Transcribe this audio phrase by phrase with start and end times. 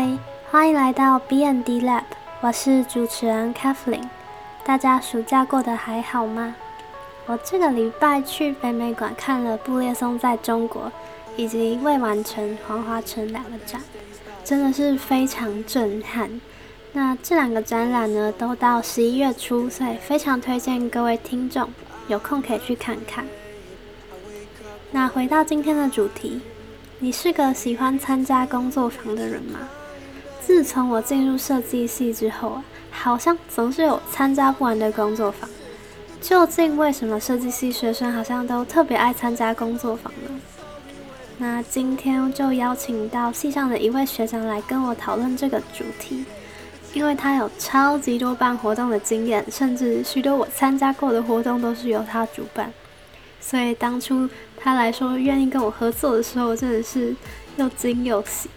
[0.00, 0.18] 嗨，
[0.50, 2.04] 欢迎来到 B N D Lab，
[2.40, 4.08] 我是主持人 Kathleen。
[4.64, 6.56] 大家暑假过得还好吗？
[7.26, 10.90] 我这个礼拜去北美馆看了布列松在中国
[11.36, 13.82] 以及未完成黄华城两个展，
[14.42, 16.40] 真的是非常震撼。
[16.94, 21.68] 那这两个展览呢，都到十一月初，所以非常推荐各位听众
[22.08, 23.26] 有空可以去看看。
[24.92, 26.40] 那回到今天的主题，
[27.00, 29.68] 你是个喜欢参加工作坊的人吗？
[30.44, 35.48] 自从我进入设计系之后啊，好像总是有参加不完的工作坊。
[36.20, 40.40] 究竟为什么设计系学生好像都特别爱参加工作坊呢？
[41.38, 46.24] 那今天就邀请到系上的一位学长来跟我讨论这个主题，
[46.92, 52.70] 因为他有超级多办活动的经验，甚至许多我参加过的活动都是由他主办，
[53.40, 57.16] 所以当初他来说愿意跟我合作的时候，真的是
[57.56, 58.50] 又惊又喜。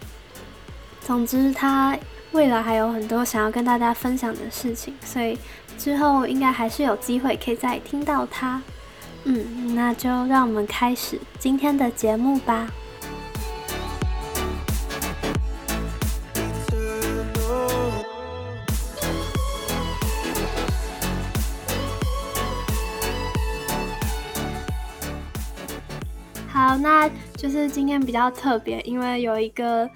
[1.06, 1.98] 总之，他
[2.32, 5.38] 未来还有很多想要跟大家分享的事情，所以
[5.78, 8.62] 之后应该还是有机会可以再听到他。
[9.26, 12.68] 嗯，那就让我们开始今天的节目吧。
[26.48, 29.90] 好，那就是今天比较特别，因为有一个。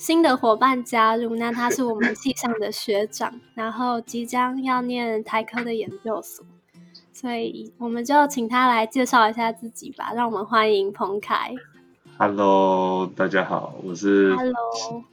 [0.00, 6.42] 新的伙伴加入，那他是我们系上的学长， 然后即将要念台科的研究所，
[7.12, 10.14] 所以我们就请他来介绍一下自己吧。
[10.14, 11.54] 让我们欢迎彭凯。
[12.16, 14.34] Hello，大家好，我是。
[14.34, 14.54] Hello。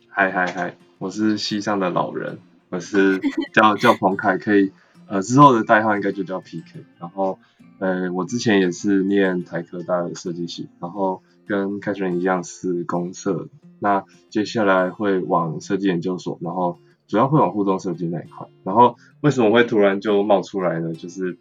[0.08, 3.20] 嗨嗨嗨，我是系上的老人，我是
[3.54, 4.72] 叫 叫彭凯，可以
[5.10, 6.86] 呃之后的代号应该就叫 PK。
[6.98, 7.40] 然后
[7.80, 13.48] 呃我之前也是念台科大的设计系，然后跟凯旋一样是公社。
[13.80, 18.48] 那接下来会往设计研究所，然后主要会往互动设计那一块。
[18.64, 20.94] 然后为什么会突然就冒出来呢？
[20.94, 21.38] 就是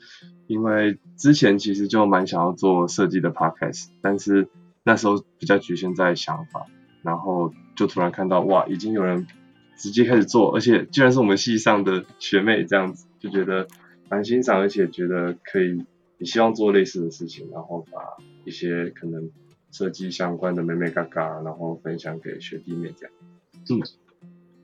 [0.47, 4.49] 因为之前其实就蛮想要做设计的 podcast，但是
[4.85, 6.67] 那时候比较局限在想法，
[7.03, 9.27] 然后就突然看到哇，已经有人
[9.79, 13.67] 直接开始做，而且居然是我们系上的学妹这样子，就觉得
[14.11, 15.85] 蛮欣赏，而且觉得可以
[16.19, 19.31] 也希望做类似的事情，然后把一些可能。
[19.77, 23.15] 设计相关的美美嘎嘎，然后分享给学弟妹这样。
[23.69, 23.83] 嗯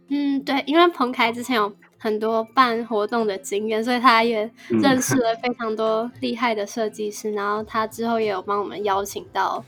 [0.09, 7.31] 嗯，对，因为彭凯之前有很多办活动的经验，所以他也认识了非常多厉害的设计师。
[7.33, 9.63] 然后他之后也有帮我们邀请到，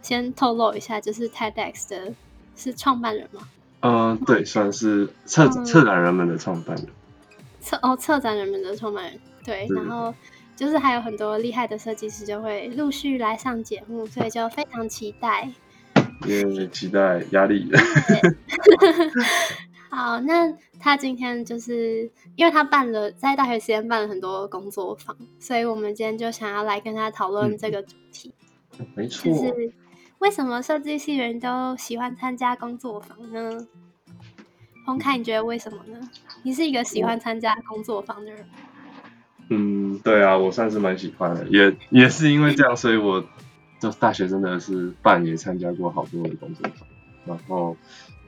[0.00, 2.14] 先透露一下，就是 TEDx 的
[2.56, 3.48] 是创办人吗？
[3.80, 6.86] 嗯，对，算是策策展人们的创办人。
[7.60, 10.14] 策哦，策展人们的创办人，对，然后。
[10.56, 15.48] 就是还有很多厉害的设计师就会陆续来上节目，所以就非常期待。
[16.26, 17.70] 也期待压力。
[19.90, 28.34] 好，那他今天就是因为他办了在大学时间办了很多工作坊，所以我们今天就想要来跟他讨论这个主题。
[28.94, 29.30] 没错。
[29.30, 29.72] 就是
[30.18, 33.66] 为什么设计系人都喜欢参加工作坊呢？
[34.86, 36.00] 洪凯，你觉得为什么呢？
[36.42, 38.42] 你是一个喜欢参加工作坊的人。
[38.42, 38.48] 嗯，
[39.48, 43.24] 嗯对啊，我算是蛮喜欢的，也也是因为这样，所以我
[43.78, 46.88] 就大学真的是半也参加过好多的工作坊。
[47.24, 47.76] 然后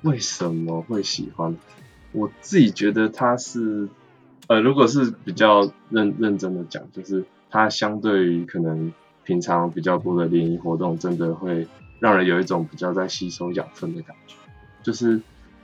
[0.02, 1.56] 为什么会喜欢？
[2.12, 3.88] 我自己觉得它是，
[4.46, 8.92] 呃，如果是比较认认真的讲，就是它相对于可能
[9.24, 11.66] 平常比较多的联谊活动，真的会
[11.98, 14.36] 让人有一种比较在吸收养分的感觉，
[14.84, 15.20] 就是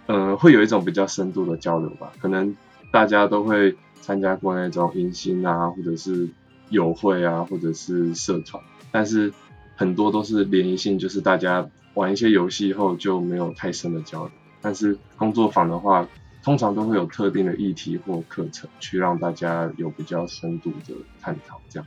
[0.07, 2.57] 呃，会有一种比较深度的交流吧，可能
[2.91, 3.77] 大家都会。
[4.05, 6.29] 参加过那种迎新啊，或者是
[6.69, 9.33] 友会啊，或者是社团，但是
[9.77, 14.31] 很多都是联谊性，就是大家玩一些游戏后就没有太深的交流。
[14.61, 16.07] 但是工作坊的话，
[16.43, 21.87] 通常都会有特定的议题或课程，去让大家有比较深度的探讨，这样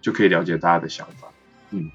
[0.00, 1.28] 就可以了解大家的想法。
[1.72, 1.90] 嗯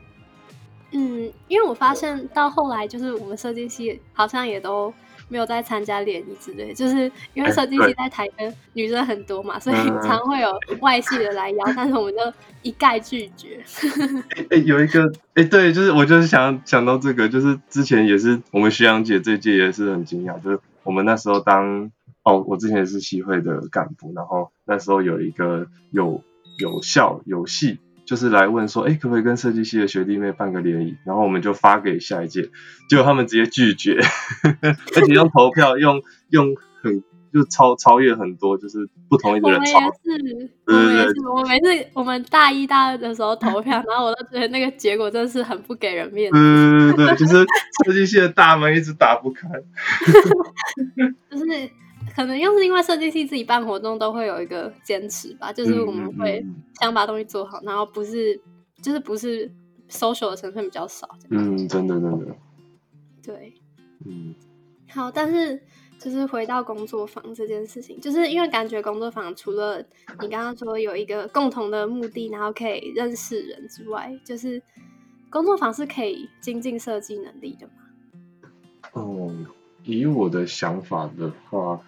[0.92, 4.94] 嗯，因为我发现到后来，就是我们设计系好像也都。
[5.30, 12.20] 没有在参加联谊之类，就是因为设计系在台的女生很多嘛，所以常会有外系的来邀，但是我们就
[12.62, 13.64] 一概拒绝。
[14.52, 21.92] 哎，有一个哎，对，就是我就是想想到这个，就是之前也是我们徐阳姐这届也是很惊讶，就是我们那时候当
[22.24, 26.24] 哦，我之前也是系会的干部，然后那时候有一个有
[26.60, 27.80] 有校有戏。
[28.14, 30.96] 就是来问说，哎，可不可以跟设计系的学弟妹办个联谊？
[31.04, 32.44] 然后我们就发给下一届，
[32.88, 34.00] 结果他们直接拒绝，
[34.62, 36.00] 而且用投票，用
[36.30, 37.02] 用很
[37.34, 39.80] 就超超越很多，就是不同意的人超。
[40.68, 41.68] 我们也是，我们也是。
[41.68, 46.94] 我每次我们大一、大二的时候投票，然后我都觉得那个结果真的是很不给人面子。
[46.96, 47.44] 对对对， 就是
[47.84, 49.50] 设计系的大门一直打不开。
[51.32, 51.46] 就是
[52.16, 56.46] 可能又是因为设计系自己办活动都会有一个坚持吧，就是我们会
[56.80, 58.40] 想把东西做好，然后不是
[58.82, 59.52] 就是不是
[59.90, 61.08] social 的成分比较少。
[61.30, 62.36] 嗯，真的真的。
[63.24, 63.54] 对。
[64.06, 64.36] 嗯。
[64.90, 65.60] 好，但是
[65.98, 69.80] 就是回到工作坊这件事情，就是因为感觉工作坊除了
[70.22, 74.62] 你刚刚说有一个共同的目的，然后可以认识人之外，就是
[75.32, 77.74] 工作坊是可以精进设计能力的嘛？
[78.92, 79.34] 哦，
[79.84, 81.82] 以我的想法的话，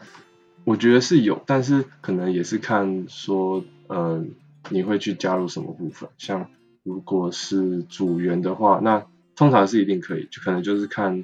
[0.64, 4.32] 我觉得是有，但是可能也是看说，嗯，
[4.70, 6.10] 你会去加入什么部分。
[6.18, 6.50] 像
[6.84, 9.06] 如果是组员的话，那
[9.36, 11.24] 通常是一定可以，就可能就是看。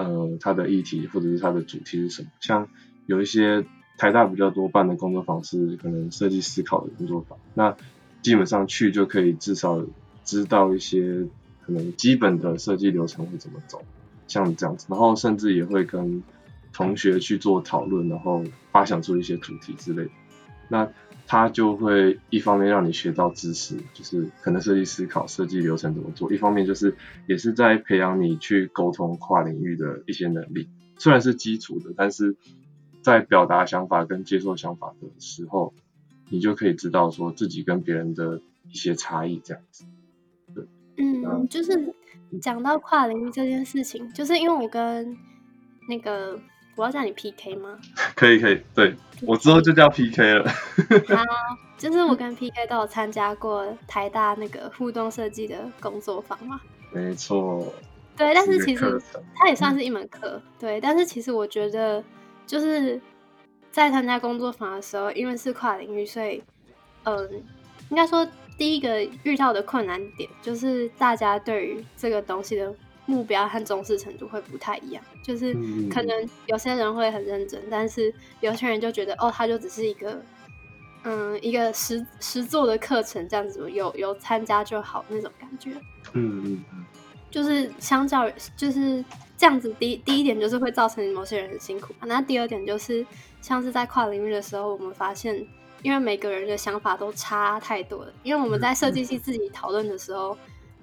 [0.00, 2.28] 呃，它的议题或者是它的主题是什么？
[2.38, 2.68] 像
[3.06, 3.66] 有一些
[3.96, 7.76] 台大比较多办的工作坊是可能设计思考的工作坊，那
[8.22, 9.84] 基本上去就可以至少
[10.24, 11.26] 知道一些
[11.66, 13.82] 可能基本的设计流程会怎么走，
[14.28, 16.22] 像这样子，然后甚至也会跟
[16.72, 20.10] 同学去做讨论，然后发想出一些主题之类的。
[20.68, 20.88] 那
[21.26, 26.96] 他就会一方面让你学到知识，就是可能设计思考、设计流程怎么做；一方面就是
[27.26, 30.68] 也是在培养你去沟通跨领域的一些能力。
[30.98, 32.36] 虽然是基础的，但是
[33.02, 35.74] 在表达想法跟接受想法的时候，
[36.28, 38.40] 你就可以知道说自己跟别人的
[38.70, 39.84] 一些差异这样子。
[40.54, 40.64] 对，
[40.96, 41.94] 嗯，就是
[42.40, 45.16] 讲到跨领域这件事情，就是因为我跟
[45.88, 46.38] 那个。
[46.76, 47.76] 我要叫你 PK 吗？
[48.14, 50.48] 可以可以，对我之后就叫 PK 了。
[51.08, 51.24] 好，
[51.76, 56.60] 就是我跟 PK 都有参加过台大那个互动设计的工作坊嘛。
[56.92, 57.74] 没错。
[58.16, 58.96] 对，但是其实
[59.34, 60.40] 它也算是一门课。
[60.56, 62.00] 对，但是其实我觉得
[62.46, 63.00] 就是
[63.72, 66.40] 在参加工作坊的时候，因为是跨领域，所以
[67.02, 67.28] 嗯，
[67.90, 68.24] 应该说
[68.58, 72.74] 第一个遇到的困难点就是大家对于这个东西的。
[73.10, 75.54] 目标和重视程度会不太一样，就是
[75.90, 80.20] 可能有些人会很认真，但是有些人就觉得哦，他就只是一个
[81.04, 85.70] 嗯一个实实做的课程这样子，有有参加就好那种感觉。
[86.12, 86.84] 嗯嗯嗯，
[87.30, 89.02] 就是相较于就是
[89.38, 91.94] 这样子，第第一点就是会造成某些人很辛苦。
[92.04, 93.06] 那第二点就是
[93.40, 95.46] 像是在跨领域的时候，我们发现
[95.82, 100.36] 因为每个人的想法都差太多了，因为我们在设计系自己讨论的时候，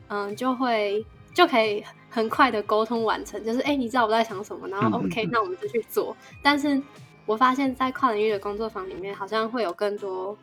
[0.08, 1.06] 嗯，就会。
[1.36, 6.16] 就可以很快的沟通完成，就是哎，你知道我在想什么，然后 OK，那我们就去做。
[6.42, 6.82] 但是
[7.26, 10.38] 我发现，在跨领域的工作坊里面，好像会有更多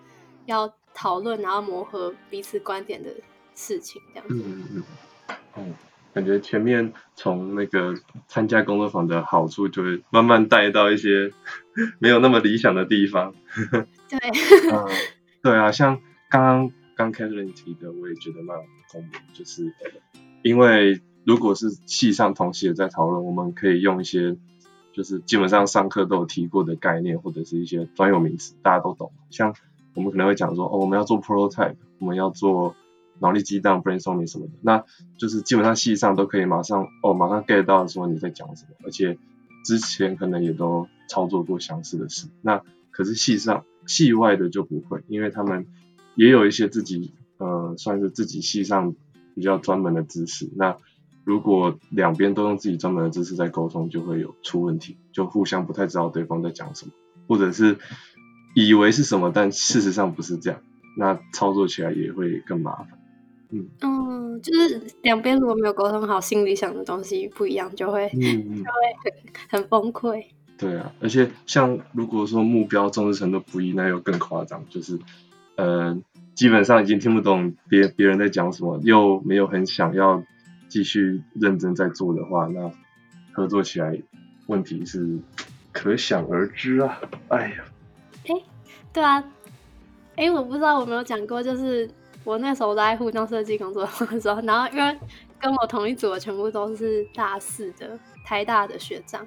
[0.45, 3.09] 要讨论，然后磨合彼此观点的
[3.55, 4.35] 事情，这样子。
[4.35, 4.85] 嗯嗯
[5.57, 5.75] 嗯。
[6.14, 7.94] 感觉前面从那个
[8.29, 11.32] 参加工作坊的好处，就会慢慢带到一些
[11.99, 13.35] 没有那么理想的地方。
[14.09, 14.19] 对。
[14.73, 14.88] 嗯，
[15.43, 16.00] 对啊，像
[16.31, 18.56] 刚刚刚 Catherine 提的，我也觉得蛮
[18.91, 19.73] 公平，就是。
[20.43, 24.37] 因为如果是系上同系的在讨论，我们可以用一些
[24.93, 29.12] 就是基本上上课都有提过的概念，或者是一些专有名词，大家都懂。
[29.31, 29.55] 像
[29.94, 32.75] 我们可能会讲说，哦，我们要做 prototype，我们要做
[33.23, 34.85] 脑力激荡 brainstorming 什么的，那
[35.17, 39.17] 就是基本上系上都可以马上哦，马上 get 到说你在讲什么，而且
[39.65, 42.29] 之前可能也都操作过相似的事。
[42.43, 42.61] 那
[42.91, 45.67] 可是系上系外的就不会，因为他们
[46.17, 48.94] 也有一些自己呃，算是自己系上。
[49.35, 50.77] 比较专门的知识，那
[51.25, 56.93] 如果两边都用自己专门的知识在沟通，就会有出问题，就互相不太知道对方在讲什么，
[57.27, 57.79] 或者是
[58.55, 60.61] 以为是什么，但事实上不是这样，
[60.99, 62.89] 那操作起来也会更麻烦。
[63.53, 69.13] 嗯，嗯，就是两边如果没有沟通好，心里想的东西不一样，就会 就会
[69.49, 70.25] 很很崩溃。
[70.59, 74.99] 对啊，而且像如果说目标重视程度不一，那又更夸张，就是
[75.56, 76.03] 嗯。
[76.35, 80.25] 基本上已经听不懂别别人在讲什么，又没有很想要
[80.67, 82.73] 继续认真在做的话，那
[83.35, 84.01] 合作起来
[84.47, 85.19] 问题是
[85.73, 86.99] 可想而知啊！
[87.29, 87.65] 哎呀，
[88.27, 88.35] 哎，
[88.94, 89.23] 对啊，
[90.17, 91.89] 哎，我不知道我没有讲过，就是
[92.24, 94.98] 我那时候在互动设计工作的时候，然后因为
[95.41, 99.26] 跟我同一组的全部都是大四的台大的学长。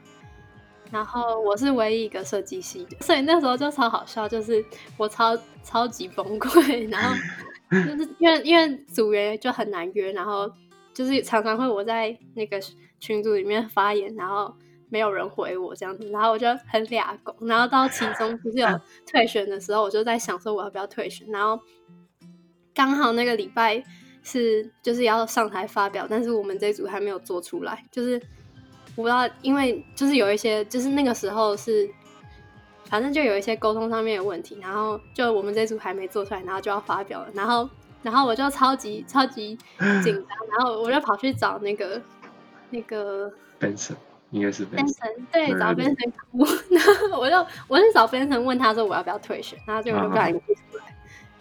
[0.91, 4.63] 然后我是唯一一个设计系的，所以那时候就超好笑，就是
[4.97, 7.15] 我超超级崩溃，然后
[7.83, 10.49] 就是因为因为组员就很难约，然后
[10.93, 12.61] 就是常常会我在那个
[12.99, 14.55] 群组里面发言，然后
[14.87, 18.67] 没有人回我这样子，然后我就很俩拱，然后到其中不是有
[19.07, 21.59] 退选的时候，我就在想说我要不要退选，然后
[22.75, 23.84] 刚好那个礼拜
[24.22, 28.22] 是就是要上台发表，但是我们这组还没有做出来，就是。
[28.98, 31.86] 我不知道，因为就是有一些，就是那个时候是
[32.86, 37.70] 反正就有一些沟通上面的问题，然后就我们这组还没做出来，然后就要发表了，然后
[38.03, 39.58] 然后我就超级超级
[40.01, 42.01] 紧张，然后我就跑去找那个
[42.72, 43.29] 那个
[43.60, 43.96] Benson，
[44.32, 46.48] 应该是 Benson，对，找 Benson 哭，
[47.20, 50.84] 我就我是找 Benson 问他说我要不要退学，然后结果就不小心哭出来。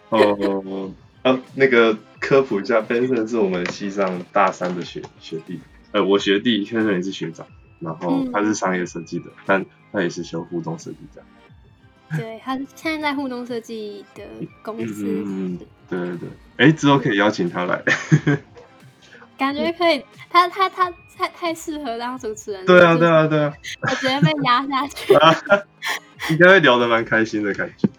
[0.09, 0.91] 哦，
[1.25, 5.59] 啊，那个科普一下，Benson 是我们系上大三的学学弟，
[5.91, 7.47] 呃，我学弟，现在也是学长。
[7.79, 11.27] 然后他是商业设计的，但他也是修互动设计这样。
[12.15, 14.23] 对，他现在在互动设计的
[14.61, 15.03] 公司。
[15.07, 15.57] 嗯，
[15.89, 16.29] 对对对。
[16.57, 17.83] 哎，之后可以邀请他来。
[19.35, 22.63] 感觉可以，他他他太太适合当主持人。
[22.67, 23.51] 对啊对啊对啊。
[23.81, 25.13] 我直接被压下去。
[26.29, 27.89] 应该会聊得蛮开心的感觉。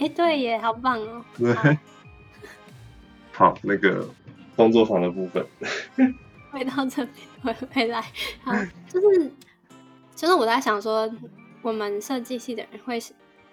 [0.00, 1.22] 好，哎，对耶，好棒哦。
[1.36, 1.54] 对。
[3.32, 4.08] 好，那个
[4.56, 5.46] 工作坊的部分。
[6.50, 8.00] 回到这边，回回来，
[8.42, 8.52] 好，
[8.88, 9.30] 就是，
[10.16, 11.10] 就是我在想说，
[11.62, 12.98] 我们设计系的人会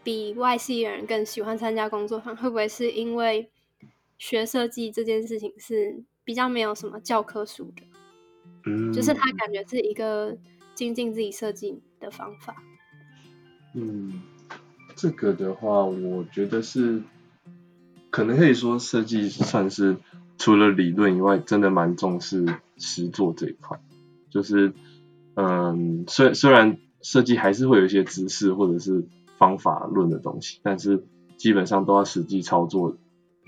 [0.03, 3.51] 比外系的人更喜欢参加工作坊，会不会是因为
[4.17, 7.83] 学设计这件事情是比较没有什么教科书的？
[8.65, 10.35] 嗯，就是他感觉是一个
[10.73, 12.55] 精进自己设计的方法。
[13.75, 14.23] 嗯，
[14.97, 17.01] 这个的话，我觉得是，
[18.09, 19.95] 可能可以说设计算是。
[20.39, 22.45] 除了理论以外，真的蛮重视
[22.77, 23.81] 实作这一块。
[24.29, 24.71] 就是，
[25.33, 29.07] 嗯，虽虽然设计还是会有一些知识或者是
[29.39, 31.03] 方法论的东西，但是
[31.37, 32.95] 基本上都要实际操作，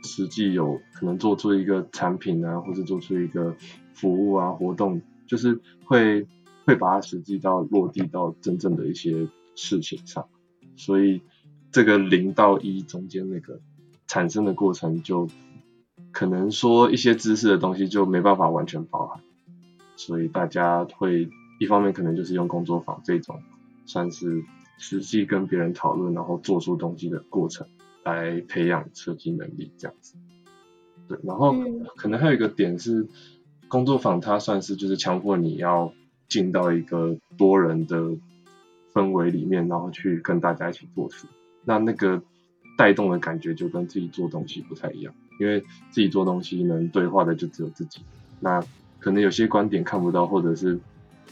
[0.04, 3.56] 实际有可能做出一个产品啊，或者做出一个
[3.94, 6.28] 服务啊活动，就是会
[6.66, 10.28] 会把它实际到落地到真正的一些事情上。
[10.76, 11.22] 所以
[11.72, 13.60] 这个零到一中间那个
[14.08, 15.28] 产生的过程就。
[16.12, 19.22] 可能说一些知识的东西就没办法完全包含，
[19.96, 23.44] 所以大家会一方面可能就是用工作坊这种
[23.86, 24.44] 算是
[24.80, 27.68] 实际跟别人讨论，然后做出东西的过程
[28.04, 30.16] 来培养设计能力这样子。
[31.08, 31.54] 对，然后
[31.96, 33.08] 可能还有一个点是
[33.68, 35.94] 工作坊它算是就是强迫你要
[36.28, 38.18] 进到一个多人的
[38.94, 41.28] 氛围里面，然后去跟大家一起做事，
[41.70, 42.24] 那那个
[42.76, 45.14] 带动的感觉就跟自己做东西不太一样。
[45.40, 45.62] 因为
[45.92, 48.02] 自己做东西能对话的就只有自己，
[48.40, 48.62] 那
[49.00, 50.80] 可能有些观点看不到，或者是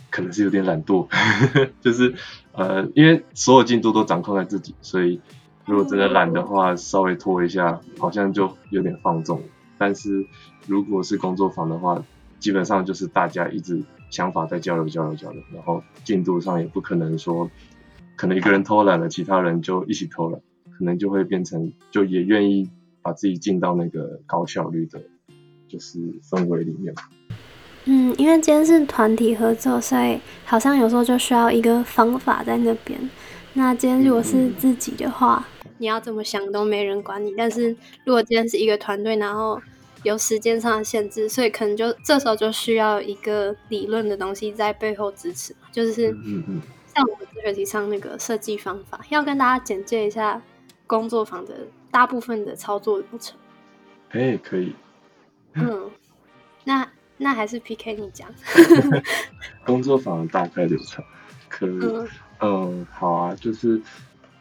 [0.09, 1.07] 可能是有点懒惰，
[1.81, 2.13] 就是
[2.53, 5.19] 呃，因为所有进度都掌控在自己，所以
[5.65, 9.41] 如果真的懒的话，稍微拖一下，好像就有点放纵。
[9.77, 10.25] 但是
[10.67, 12.01] 如果是工作坊的话，
[12.39, 17.51] 基本上就是大家一直想法在交流交流交流，然后进度上也不可能说
[18.17, 20.41] 可能一个人偷懒了，其他人就一起偷懒，
[20.77, 22.69] 可能就会变成就也愿意。
[22.99, 25.01] 把自己进到那个高效率的，
[25.69, 25.97] 就是
[26.29, 26.93] 氛围里面。
[27.85, 32.99] 嗯，因为今天是团体合作，所以好像有时候就需要一个方法在那边。
[33.53, 35.47] 那今天如果是自己的话，
[35.77, 37.33] 你要怎么想都没人管你。
[37.37, 37.69] 但是
[38.03, 39.57] 如果今天是一个团队，然后
[40.03, 45.55] 有时间上的限制，所以可能就这时候就需要一个理论的东西在背后支持。
[45.71, 46.13] 就是
[46.97, 50.41] 像我们这学期上那个设计方法，要跟大家简介一下
[50.85, 51.53] 工作坊的。
[51.89, 53.35] 大部分的操作流程，
[54.09, 54.75] 哎，可以。
[55.53, 55.89] 嗯，
[56.65, 58.29] 那那还是 P K 你讲。
[59.65, 61.03] 工作坊大概流程，
[61.47, 61.65] 可
[62.39, 63.81] 嗯，好啊，就是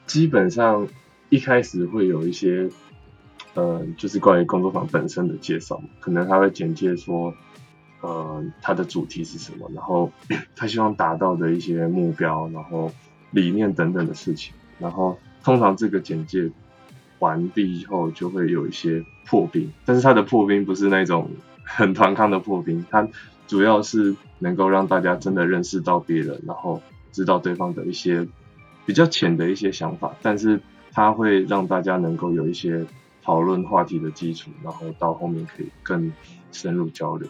[0.06, 0.86] 基本上
[1.30, 2.68] 一开始会有一些，
[3.54, 7.32] 呃，就是关于工作坊本身的介绍，可能他会简介说，
[8.06, 10.12] 呃，它的主题是什么，然后
[10.54, 12.92] 他希望达到的一些目标，然后
[13.30, 16.50] 理念等等的事情，然后通常这个简介。
[17.18, 21.30] 完毕以后就会有一些破冰，但是它的破冰不是那种
[21.64, 23.08] 很团康的破冰，它
[23.46, 26.82] 主要是能够让大家真的认识到别人，然后
[27.12, 28.28] 知道对方的一些
[28.84, 30.60] 比较浅的一些想法，但是
[30.92, 32.84] 它会让大家能够有一些
[33.22, 36.12] 讨论话题的基础，然后到后面可以更
[36.52, 37.26] 深入交流，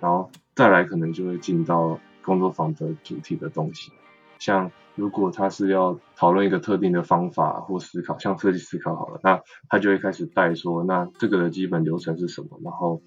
[0.00, 3.92] 然后再来可能就会进到工作坊的主题的东西。
[4.38, 12.58] 像如果他是要讨论一个特定的方法或思考，像设计思考好了，那他就会开始带说，那这个的基本流程是什么？
[12.64, 13.02] 然后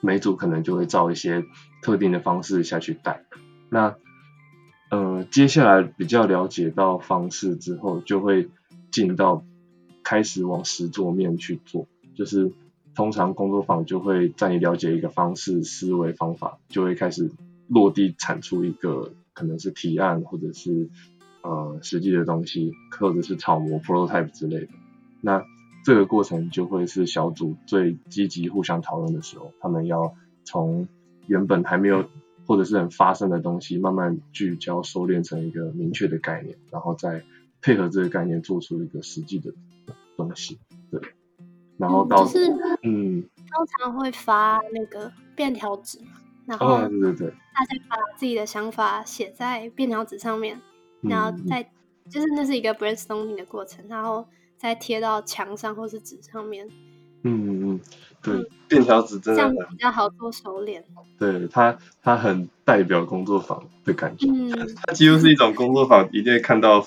[0.00, 1.44] 每组可能就会照一些
[1.82, 3.24] 特定的方式下去带。
[3.68, 3.96] 那
[4.88, 8.48] 呃，接下来比较了解到方式之后，就会
[8.92, 9.44] 进到
[10.04, 12.52] 开始往实作面去做，就是
[12.96, 17.30] 通常工作坊就会在你了解一个方式、思维、方法，就会开始
[17.68, 19.12] 落地产出一个。
[19.38, 20.88] 可能是提案，或者是
[21.42, 24.68] 呃实际的东西，或者是草模 prototype 之类的。
[25.20, 25.44] 那
[25.84, 30.88] 这个过程就会是小组最积极互相讨论的时候，他们要从
[31.26, 32.06] 原本还没有
[32.46, 37.22] 或者是很发生的东西，慢慢聚焦收敛成一个明确的概念，然后再
[37.60, 39.52] 配合这个概念做出一个实际的
[40.16, 40.58] 东西，
[40.90, 41.02] 对。
[41.78, 42.50] 然后到就是
[42.82, 46.12] 嗯，通常会发那个便条纸嘛，
[46.46, 50.60] 然后哦，对对对，大家把自己的想法写在便条纸上面，
[51.02, 51.62] 嗯然后再
[52.08, 56.66] 就是那是一个 brainstorming 的过程，然后再贴到墙上或是纸上面，
[57.22, 57.80] 嗯嗯嗯，
[58.22, 60.84] 对，便条纸真这样比较好做熟练。
[61.18, 64.50] 对它它很代表工作坊的感觉，嗯，
[64.86, 65.34] 它几乎是一。
[65.34, 66.84] 种工作坊一定会看到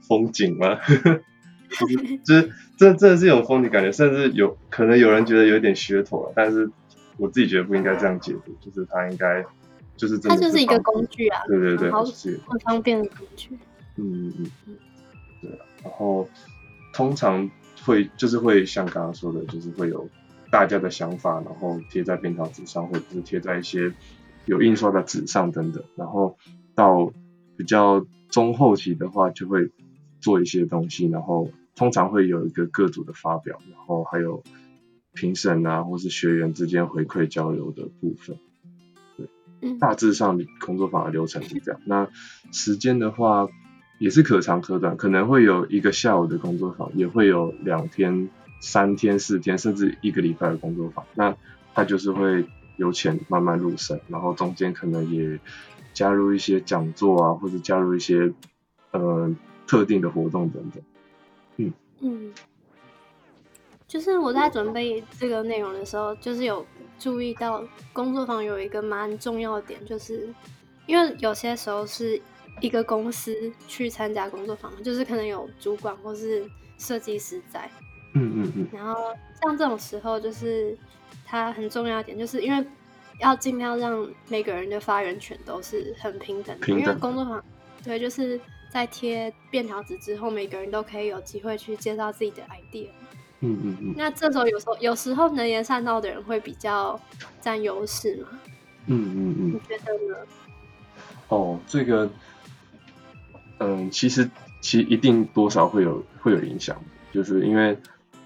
[0.00, 0.78] 风景吗？
[1.68, 6.70] 就 是就是这真的是一种风景感觉，甚至有可能有人觉得有点噱头了，但是
[7.16, 9.44] 我自己觉得不应该这样解读，就是它应该
[9.96, 13.50] 就是真的它就是一个工具啊，对对对，很方便的工具。
[13.96, 14.76] 嗯嗯嗯，
[15.42, 16.28] 对啊，然后
[16.92, 17.50] 通常
[17.84, 20.08] 会就是会像刚刚说的，就是会有
[20.52, 23.92] 大家的想法，然后贴在便条纸上，或者是贴在一些
[24.44, 26.38] 有印刷的纸上等等，然后
[26.76, 27.12] 到
[27.56, 29.70] 比较中后期的话，就会
[30.20, 34.42] 做一些东西，然后通常会有一个各组的发表，然后还有
[35.14, 38.38] 评审啊，或是学员之间回馈交流的部分。
[39.16, 39.28] 对，
[39.78, 41.80] 大致上工作坊的流程是这样。
[41.84, 42.08] 那
[42.52, 43.48] 时间的话
[43.98, 48.28] 也是可长可短，可能会有一个下午的工作坊，也会有两天、
[48.60, 51.04] 三天、四天，甚至一个礼拜的工作坊。
[51.14, 51.36] 那
[51.74, 52.46] 它就是会
[52.76, 55.40] 由浅慢慢入深，然后中间可能也
[55.92, 58.32] 加入一些讲座啊，或者加入一些
[58.92, 59.34] 呃
[59.68, 60.82] 特定的活动等等。
[61.58, 61.72] 嗯。
[62.00, 62.32] 嗯，
[63.86, 66.66] 就是我在准备这个内容的时候，就是有
[66.98, 70.28] 注意到工作坊有一个蛮重要的点，就是
[70.86, 72.20] 因为有些时候是
[72.60, 76.48] 一个公司去参加工作坊，就是可能有主管或是
[76.78, 77.70] 设计师在，
[78.14, 78.68] 嗯嗯嗯。
[78.72, 80.76] 然后像这种时候，就是
[81.24, 82.64] 它很重要一点，就是因为
[83.20, 87.44] 要尽量让每个人的发言权都是很平等的，因为工作坊
[87.82, 92.88] 对，就是在贴便条纸之后，每个人都可以有机会去介绍自己的 idea。
[93.40, 97.00] 嗯嗯嗯那这时候有时候有时候能言善道的人会比较
[97.40, 98.28] 占优势嘛？
[98.86, 99.58] 嗯嗯嗯你。
[99.60, 100.16] 觉得呢？
[101.28, 102.10] 哦，这个，
[103.58, 104.28] 嗯，其实
[104.60, 107.78] 其实一定多少会有会有影响，就是因为，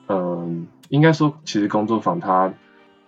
[0.09, 2.55] 嗯，应该说，其实工作坊它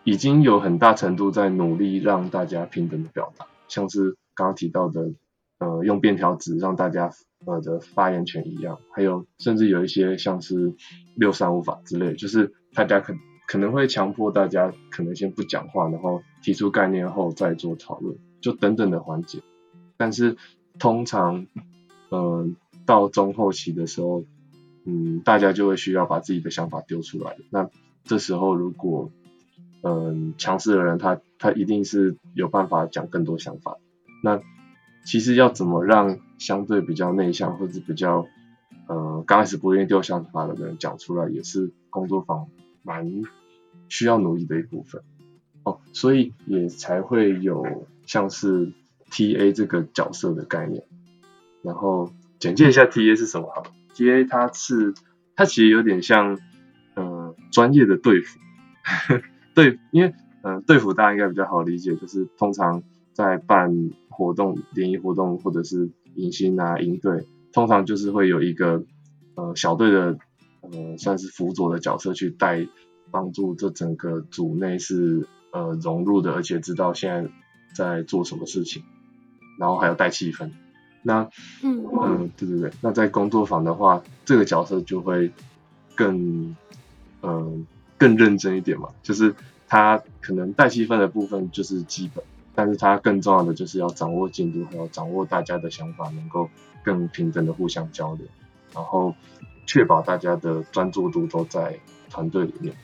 [0.02, 5.10] 已经有很大程度在努力让大家平等的表达，像是刚刚提到的，
[5.64, 7.10] 呃，用便条纸让大家
[7.46, 10.74] 呃的发言权一样，还有甚至有一些像是
[11.16, 13.14] 六三五法之类，就是大家可
[13.46, 19.40] 可能会强迫大家可能先不讲话，然后提出概念后再做讨论，就等等的环节。
[19.96, 20.36] 但是
[20.78, 21.46] 通常，
[22.10, 22.46] 呃、
[22.84, 24.24] 到中后期的时候，
[24.84, 27.36] 嗯，大家就会需要把自己的想法丢出来。
[27.50, 27.70] 那
[28.04, 29.10] 这时候如果，
[29.82, 33.78] 嗯、强势的人他他一定是有办法讲更多想法。
[34.22, 34.40] 那
[35.04, 38.26] 其实要怎么让相对比较内向或者比较，
[38.88, 42.48] 呃，刚开始不愿意丢想法的人讲出来，也是工作坊
[42.82, 43.22] 蛮
[43.88, 45.02] 需要努力的一部分。
[45.62, 48.72] 哦，所以也才会有像是
[49.10, 50.84] T A 这个角色的概念。
[51.62, 54.92] 然后简介一下 T A 是什么好了？T A 它是
[55.36, 56.38] 它其实有点像
[56.94, 58.38] 呃专业的队服，
[59.54, 62.82] 对，因为呃队服大家应该比较好理解，就是通常
[63.14, 68.84] 在办活动、联谊活动或者是迎新啊、迎队，通常就是会有一个
[69.36, 70.18] 呃小队的
[70.60, 72.66] 呃算是辅佐的角色去带，
[73.10, 77.30] 帮助这整个组内是呃融入的，而且知道现在
[77.74, 78.82] 在做什么事情，
[79.58, 80.50] 然后还有带气氛。
[81.02, 81.28] 那
[81.62, 85.30] 嗯嗯，对对对，那在工作坊的话，这个角色就会
[85.94, 86.56] 更
[87.22, 87.66] 嗯
[87.98, 89.34] 更认真一点嘛，就是
[89.68, 92.24] 他可能带气氛的部分就是基本，
[92.54, 96.48] 但是他更重要的就是要掌握进度，还有掌握大家的想法，能够
[96.82, 98.26] 更平等的互相交流，
[98.72, 99.14] 然后
[99.66, 101.78] 确保大家的专注度都在
[102.10, 102.74] 团队里面，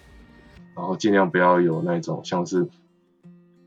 [0.74, 2.68] 然后尽量不要有那种像是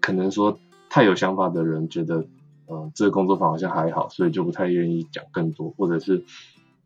[0.01, 2.25] 可能说太有想法的人觉得。
[2.65, 6.23] 呃，这个工作坊好像还好，所以就不太愿意讲更多，或者是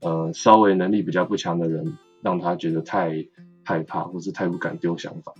[0.01, 3.27] 呃稍微能力比较不强的人，让他觉得太
[3.63, 5.36] 害怕，或是太不敢丢想法。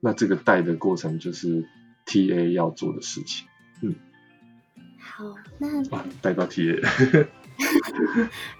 [0.00, 1.68] 那这个带的过程就是
[2.06, 3.46] T A 要做的事情。
[3.82, 3.94] 嗯
[4.98, 5.24] 好，
[5.58, 6.80] 那啊，带到 T A。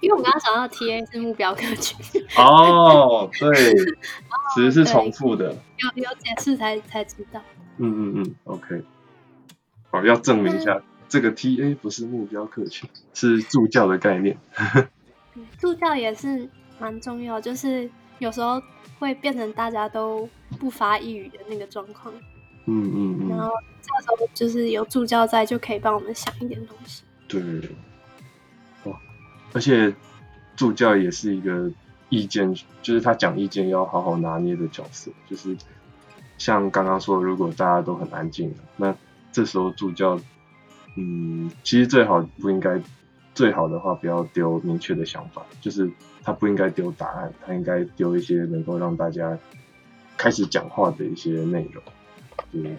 [0.01, 1.97] 因为我刚刚想到 T A 是目标客群，
[2.35, 3.73] 哦，对，
[4.55, 5.45] 其实是重复的。
[5.77, 7.41] 有有解释才才知道。
[7.77, 8.83] 嗯嗯嗯，OK。
[9.91, 14.37] 好，要证明一下，这个 T A 不是目标客群，是助教的概念。
[15.35, 18.59] 对助教也是蛮重要，就是有时候
[18.97, 20.27] 会变成大家都
[20.59, 22.11] 不发一语的那个状况，
[22.67, 23.51] 嗯嗯嗯，然后
[23.81, 27.03] 这个时候就是有助教在，就可以帮我们想一点东西。
[27.27, 27.41] 对。
[28.83, 28.99] 哇，
[29.53, 29.93] 而且
[30.55, 31.71] 助教也是一个
[32.09, 35.55] 意见，就是他讲意见要好好拿捏的角色，就是
[36.37, 38.95] 像刚刚说，如果大家都很安静，那
[39.31, 40.19] 这时候助教，
[40.95, 42.81] 嗯，其实最好不应该，
[43.33, 45.89] 最好的话不要丢明确的想法，就是
[46.23, 49.37] 他不应该丢答案，他应该丢一些能够让大家
[50.17, 51.83] 开始讲话的一些内容，
[52.51, 52.77] 嗯，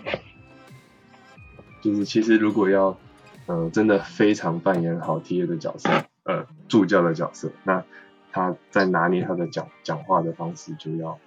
[1.82, 2.96] 就是其实如果要。
[3.46, 5.90] 呃，真的非常扮演好 T A 的角色，
[6.22, 7.50] 呃，助教的角色。
[7.64, 7.84] 那
[8.30, 11.18] 他在拿捏他的讲讲话的方式，就要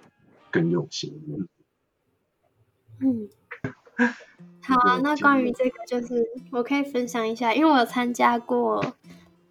[0.50, 1.20] 更用心。
[2.98, 3.28] 嗯，
[4.62, 5.00] 好啊。
[5.02, 8.82] 那关于这个，就是我可以分享一下，因为我有参加过，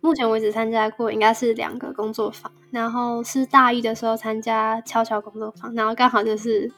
[0.02, 6.72] 目前为止参加过应该是两个工作坊，然后是大一的时候参加悄悄工作坊，然后刚好就是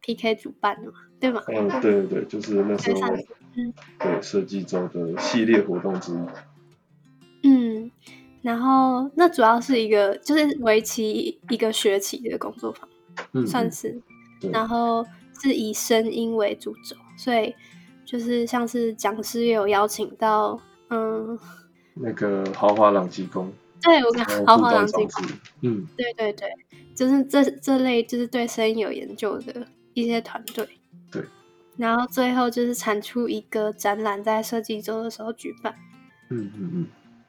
[0.00, 1.42] P K 主办的嘛，对吗？
[1.48, 3.00] 嗯，对对对，就是那时候。
[3.98, 7.48] 对设计周的系列活动之一。
[7.48, 7.90] 嗯，
[8.40, 14.00] 然后那主要是一个就是为期一个学期的工作坊，算是。
[14.52, 15.04] 然后
[15.40, 17.52] 是以声音为主轴，所以
[18.04, 21.36] 就是像是讲师也有邀请到，嗯，
[21.94, 23.52] 那个豪华朗基工。
[23.82, 25.24] 对，我看豪华朗基工。
[25.62, 26.48] 嗯，对对对，
[26.94, 29.66] 就是这这类就是对声音有研究的
[30.02, 30.68] 一些团队。
[31.10, 31.24] 对。
[31.76, 35.74] 然后最后就是产出一个展览，在设计周的时候举办。
[36.30, 36.86] 嗯嗯嗯，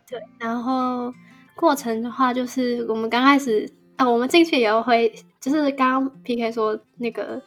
[0.07, 0.19] 对。
[0.39, 1.13] 然后
[1.55, 7.41] 过程的话，就是我们刚开始啊，我们进去以后会，就是刚刚 PK 说那个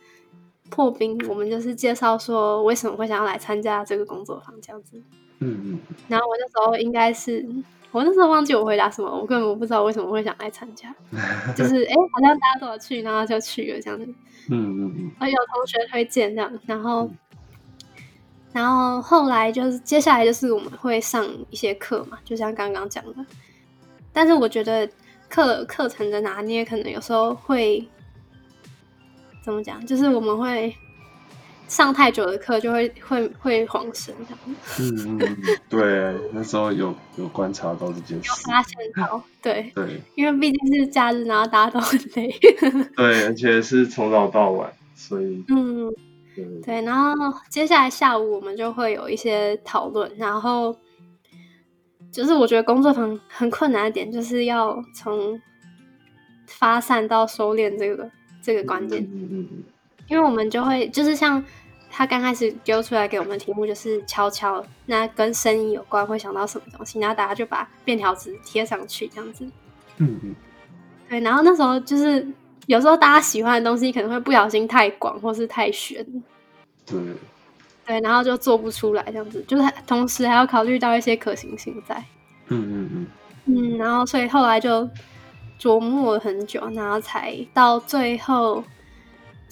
[0.71, 4.97] 破冰，我们就是介绍说为什么会想要来参加这个工作坊这样子。
[5.41, 5.81] 嗯嗯。
[6.09, 7.47] 然后我那时候应该是。
[7.93, 10.93] 我那时候忘记我回答什么，我根本不知道为什么会想来参加，
[11.55, 14.05] 就是哎，好像大家都有去，然后就去了这样子。
[14.49, 15.11] 嗯嗯嗯。
[15.19, 17.09] 而有同学推荐这样，然后，
[18.53, 23.27] 然后后来就是接下来就是我们会上一些课嘛，就像刚刚讲的。
[24.13, 24.89] 但是我觉得
[25.29, 27.87] 课课程的拿捏可能有时候会
[29.45, 30.75] 怎么讲，就是我们会。
[31.73, 34.39] 上太久的课就会会会晃神这样。
[34.79, 35.37] 嗯嗯，
[35.71, 42.31] 对，那时候有有观察到这件事，有发现到，对对，因为毕竟是假日，然后大家都很累。
[42.95, 45.91] 对，而且是从早到晚，所以嗯，
[46.63, 47.15] 对，然后
[47.49, 50.77] 接下来下午我们就会有一些讨论，然后
[52.11, 55.41] 就是我觉得工作坊很困难的点，就是要从
[56.47, 58.11] 发散到收敛这个
[58.43, 59.63] 这个关键，嗯嗯嗯，
[60.11, 61.43] 因为我们就会就是像。
[61.95, 66.99] 他刚开始丢出来给我们的题目就是悄悄，那跟声音有关，会想到什么东西？
[66.99, 69.45] 然后大家就把便条纸贴上去，这样子。
[69.99, 70.35] 嗯嗯。
[71.07, 72.27] 对，然后那时候就是
[72.65, 76.03] 有时候大家喜欢的东西可能会不小心太广或是太悬。
[76.87, 76.99] 对。
[77.85, 82.03] 对，然后就做不出来，这样子，就是同时还要考虑到一些可行性在。
[82.49, 83.07] 嗯嗯嗯。
[83.45, 84.89] 嗯，然后所以后来就
[85.61, 88.65] 琢磨了很久，然后才到最后。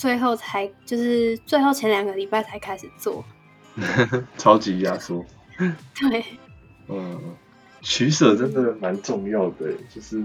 [0.00, 3.22] 最后才就是最后前两个礼拜才开始做，
[4.38, 5.22] 超级压缩。
[6.00, 6.24] 对，
[6.88, 7.20] 嗯，
[7.82, 10.24] 取舍真的蛮重要的，就是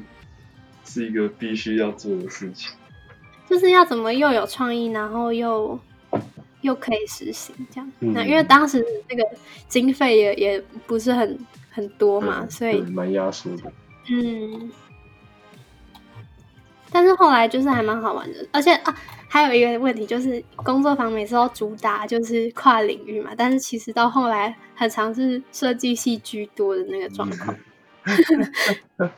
[0.85, 2.71] 是一个必须要做的事情。
[3.49, 5.77] 就是要怎么又有创意，然后又
[6.61, 7.91] 又可以实行这样。
[7.99, 9.23] 那因为当时那个
[9.67, 11.37] 经费也也不是很
[11.69, 13.69] 很多嘛，所以蛮压缩的。
[14.09, 14.71] 嗯。
[16.95, 18.95] 但是后来就是还蛮好玩的，而且啊，
[19.27, 27.53] 还有一个问题就是工作坊每次都主打就是跨领域嘛，但是其实到后来很常是设计系居多的那个状况。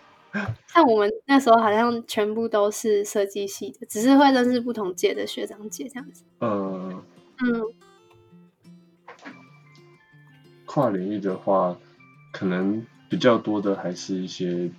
[0.66, 6.24] 像我们那时候好像全部都是设计系的，只是会认识不同届的学长姐这样子。
[6.40, 7.04] 嗯
[7.38, 7.62] 嗯，
[10.66, 11.78] 跨领域的话，
[12.34, 14.72] 可能比较多的还是一些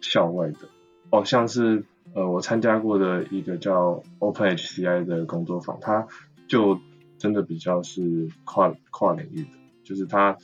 [0.00, 0.68] 校外的，
[1.10, 1.84] 哦，像是。
[2.12, 6.08] 呃，我参加过的一个叫 Open HCI 的工作坊，它
[6.48, 6.78] 就
[7.18, 9.50] 真的比较是跨跨领域的，
[9.84, 10.36] 就是它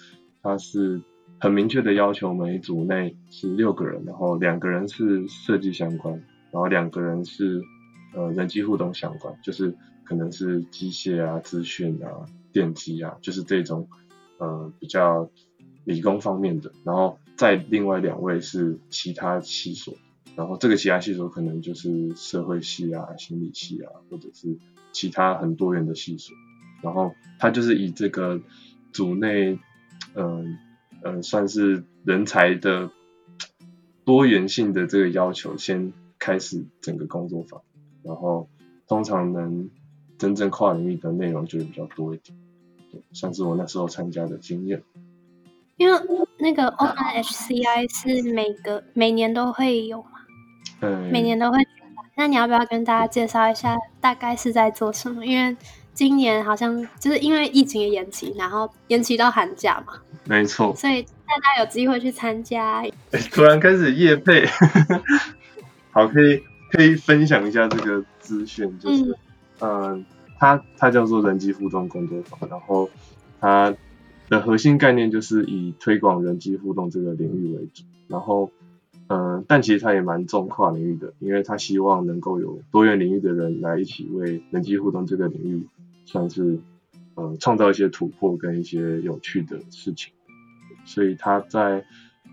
[0.43, 1.03] 它是
[1.41, 6.15] 很明确的要求每一组内是六个人，然后两个人是设计相关，
[6.53, 7.61] 然后两个人是
[8.15, 9.75] 呃人机互动相关，就是
[10.05, 13.89] 可能是机械啊、资讯啊、电机啊，就是这种
[14.39, 15.29] 呃比较
[15.85, 19.95] 理工方面的，然后再另外两位是其他七所。
[20.37, 24.59] 然后这个其他系所可能就是社会系啊、心理系啊，或者是
[24.93, 26.37] 其他很多元的系所。
[26.83, 28.41] 然后他就是以这个
[28.93, 29.59] 组内，
[30.15, 30.59] 嗯
[31.03, 32.91] 嗯，算是人才的
[34.05, 37.63] 多元性的这个要求，先开始整个工作坊。
[38.03, 38.51] 然后
[38.87, 39.71] 通常能
[40.19, 42.39] 真正跨领域的内容就会比较多一点，
[42.93, 44.83] 对算是我那时候参加的经验。
[45.79, 45.99] 因为
[46.39, 50.05] 那个 Open HCI 是每个每年都会有？
[50.81, 51.59] 嗯，每年都会。
[52.19, 55.27] 那你要不要跟大家介绍一下，大概是在做什么？
[55.27, 55.55] 因为
[55.93, 59.93] 今年好像就是因为疫情的延期，然后延期到寒假嘛，
[60.25, 60.75] 没错。
[60.75, 62.83] 所以大家有机会去参加。
[63.31, 64.47] 突然开始夜配，
[65.93, 69.15] 好，可以可以分享一下这个资讯，就是
[69.61, 70.03] 嗯，
[70.39, 72.89] 它它叫做人机互动工作坊，然后
[73.43, 73.75] 它
[74.31, 78.51] 的核心概念就是以推广人机互动这个领域为主，然后。
[79.09, 85.67] 嗯，但其实他也蛮重跨领域的，因为他希望能够有多元领域的人来一起为人机互动这个领域，
[86.05, 86.59] 算是
[87.15, 90.13] 呃创造一些突破跟一些有趣的事情。
[90.85, 91.85] 所以他在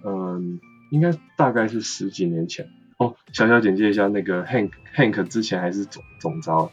[0.03, 0.59] 嗯，
[0.91, 3.15] 应该大概是十几年前哦。
[3.31, 6.71] 小小简介一下，那个 Hank Hank 之前还是总总招。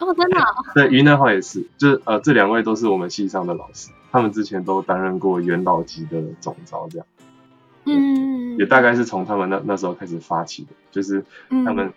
[0.00, 0.38] 哦，真的？
[0.74, 7.06] 对，云南话也是，就是呃这两位都是我们系上的老师，他们之前都担任过元老级的总招这样。
[7.88, 11.24] 嗯，也大概是从他们那那时候开始发起的，就是
[11.64, 11.92] 他们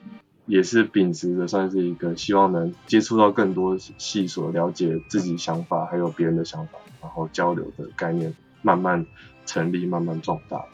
[0.45, 9.05] 也是秉持着算是一个希望能接触到更多细所，了解自己想法还有别人的想法，然后交流的概念慢慢
[9.45, 10.65] 成立，慢慢壮大。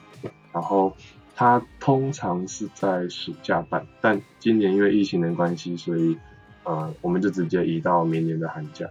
[0.53, 0.95] 然后
[1.35, 6.17] 它通常是在暑假办，但今年因为疫情的关系，所以
[6.63, 8.87] 呃我们就直接移到明年的寒假。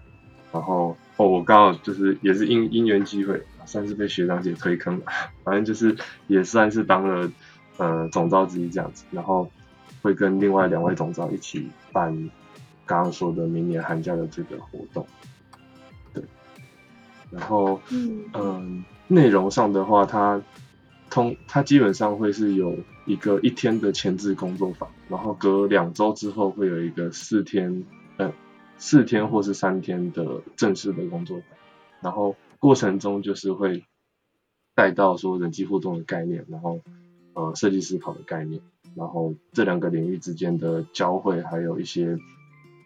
[0.52, 3.42] 然后哦，我刚好就是也是因因缘机会。
[3.68, 5.06] 算是被学长姐推坑了，
[5.42, 5.96] 反正就是
[6.28, 7.28] 也算是当了
[7.78, 9.50] 呃总招之一这样子，然后
[10.02, 12.30] 会跟另外两位总招一起办
[12.84, 15.04] 刚刚说的明年寒假的这个活动，
[16.14, 16.22] 对，
[17.32, 18.84] 然后嗯。
[19.08, 20.42] 内容上的话，它
[21.10, 27.84] 通它基本上会是有一个一天的前置工作坊，然后隔两周之后会有一个四天嗯
[28.78, 31.42] 四天或是三天的正式的工作，
[32.00, 32.36] 然后。
[32.58, 33.84] 过程中就是会
[34.74, 36.80] 带到说人机互动的概念，然后
[37.34, 38.62] 呃设计思考的概念，
[38.94, 42.18] 然后这两个领域之间的交汇，还有一些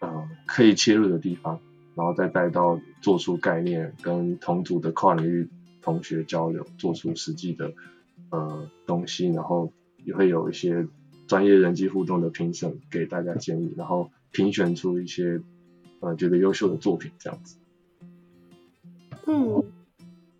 [0.01, 1.61] 呃可以切入的地方，
[1.95, 5.49] 然后再带到做出概念，跟同组的跨领域
[5.81, 7.71] 同学交流，做出实际的
[8.29, 9.71] 呃东西，然后
[10.03, 10.85] 也会有一些
[11.27, 15.41] 专业人机互动的评审给大家建议，然后评选出一些
[16.01, 17.55] 呃觉得优秀的作品这样子。
[19.27, 19.63] 嗯，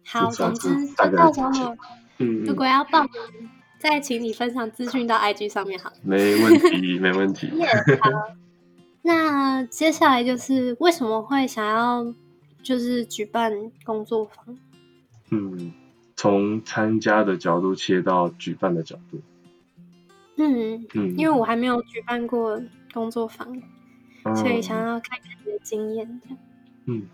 [0.05, 1.75] 好，总之就到时候，
[2.17, 3.11] 如果要报名，
[3.79, 5.93] 再请你分享资讯到 IG 上面，好。
[6.03, 7.49] 没问题，没问题。
[8.01, 8.09] 好，
[9.03, 12.13] 那接下来就是为什么会想要
[12.61, 14.57] 就是举办工作坊？
[15.29, 15.71] 嗯，
[16.15, 19.21] 从参加的角度切到举办的角度。
[20.37, 22.61] 嗯嗯，因为我还没有举办过
[22.93, 23.61] 工作坊，
[24.35, 26.21] 所以想要看看你的经验。
[26.85, 27.07] 嗯。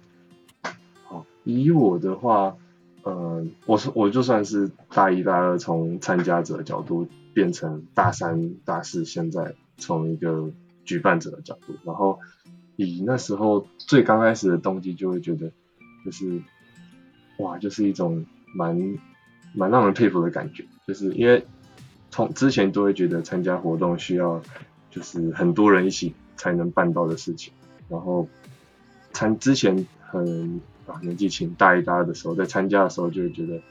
[1.43, 2.57] 以我的话，
[3.03, 10.51] 呃，我是我就算是大一、大二从参加者的角度变成大三、大四，现在从一个
[10.83, 12.19] 举办者的角度，然后
[12.75, 15.53] 以那时候最刚开始的动机，就会觉得
[16.03, 16.41] 就是
[17.39, 18.99] 哇，就是一种蛮
[19.53, 21.45] 蛮让人佩服的感觉，就是因为
[22.11, 24.41] 从之前都会觉得参加活动需要
[24.91, 27.51] 就是很多人一起才能办到的事情，
[27.89, 28.27] 然后
[29.11, 30.61] 参之前很。
[30.87, 33.61] 啊，年纪轻，大一、大二的时候，在参加的时候就会觉得，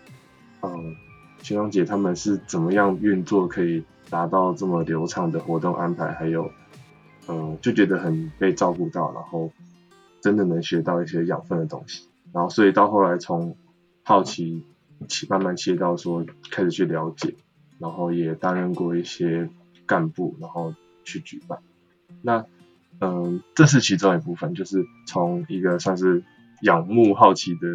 [0.60, 0.94] 嗯，
[1.40, 6.50] 学长姐他们是怎么样运作，可以达到这么流畅的活动安排，还有，
[7.26, 9.50] 嗯，就觉得很被照顾到，然后
[10.20, 13.56] 真的能学到一些养分的东西，然后所以到后来从
[14.02, 14.66] 好奇
[15.08, 17.34] 切慢慢切到说开始去了解，
[17.78, 19.48] 然后也担任过一些
[19.86, 21.60] 干部，然后去举办，
[22.20, 22.44] 那，
[23.00, 26.22] 嗯，这是其中一部分，就是从一个算是。
[26.62, 27.68] 仰慕好奇的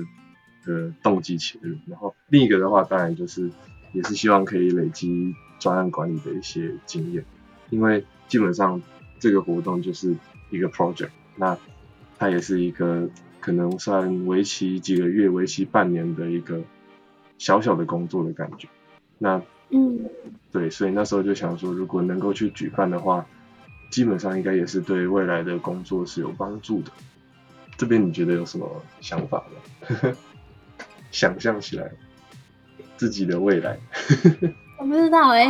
[0.65, 3.51] 的动机切入，然后另一个的话，当然就是
[3.93, 7.23] 也是希望可以累积专案管理的一些经验，
[7.69, 8.81] 因为基本上
[9.19, 10.15] 这个活动就是
[10.49, 11.55] 一个 project，那
[12.17, 13.07] 它也是一个
[13.39, 16.60] 可能算为期几个月、为期半年的一个
[17.38, 18.67] 小小的工作的感觉。
[19.19, 20.10] 那嗯，
[20.51, 23.27] 对，所以那时候就想说，如果能够去举办的话，
[23.91, 26.91] 基本上应该也是对未来的工作是有帮助的。
[27.77, 28.67] 这边你觉得有什么
[29.01, 30.15] 想法吗？
[31.12, 31.91] 想象起来
[32.97, 33.77] 自己的未来，
[34.80, 35.45] 我不知道哎，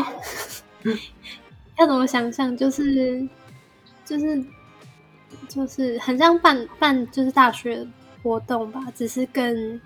[1.78, 2.56] 要怎么想象？
[2.58, 3.28] 就是
[4.04, 4.44] 就是
[5.48, 7.86] 就是很像办办就是大学
[8.24, 9.80] 活动吧，只是更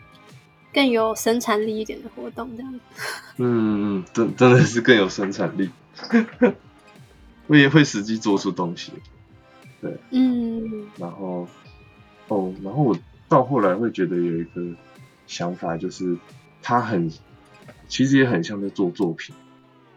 [0.73, 2.79] 更有生产力一点的活动这样。
[3.37, 5.69] 嗯嗯，真真的是更有生产力，
[7.47, 8.91] 我也会实际做出东西。
[9.81, 11.47] 对，嗯，然后。
[12.27, 12.97] 哦，然后我
[13.29, 14.75] 到后来会觉得有一个
[15.27, 16.17] 想法，就是
[16.63, 17.11] 他很
[17.87, 19.35] 其实也很像在做作品，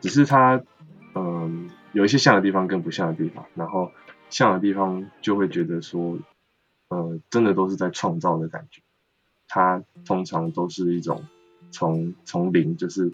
[0.03, 0.63] 只是他
[1.15, 3.93] 嗯有一些像的地方跟不像的地方，然后
[4.29, 6.19] 像的地方就会觉得说，
[6.89, 8.83] 呃，真的都是在创造的感觉。
[9.49, 11.25] 它通常都是一种
[11.71, 13.11] 从从零就是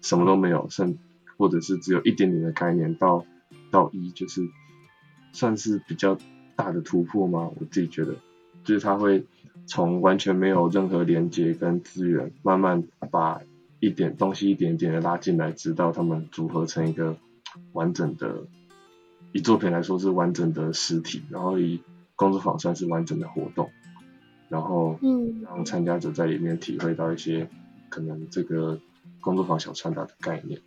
[0.00, 0.96] 什么都没有，甚
[1.36, 3.26] 或者是只有一点点的概念到
[3.74, 4.48] 到一，就是
[5.32, 6.16] 算是比较
[6.54, 7.50] 大的突破吗？
[7.56, 8.14] 我自己觉得，
[8.62, 9.26] 就是他会
[9.66, 13.40] 从完全没有任何连接跟资源，慢慢把
[13.80, 17.16] 一点东西一点点的拉进来，直到他们组合成一个
[17.72, 18.46] 完整的，
[19.32, 21.82] 以作品来说是完整的实体，然后以
[22.14, 23.70] 工作坊算是完整的活动。
[24.48, 27.48] 然后，嗯，让参加者在里面体会到一些
[27.88, 28.78] 可能这个
[29.20, 30.60] 工作坊想传达的概念。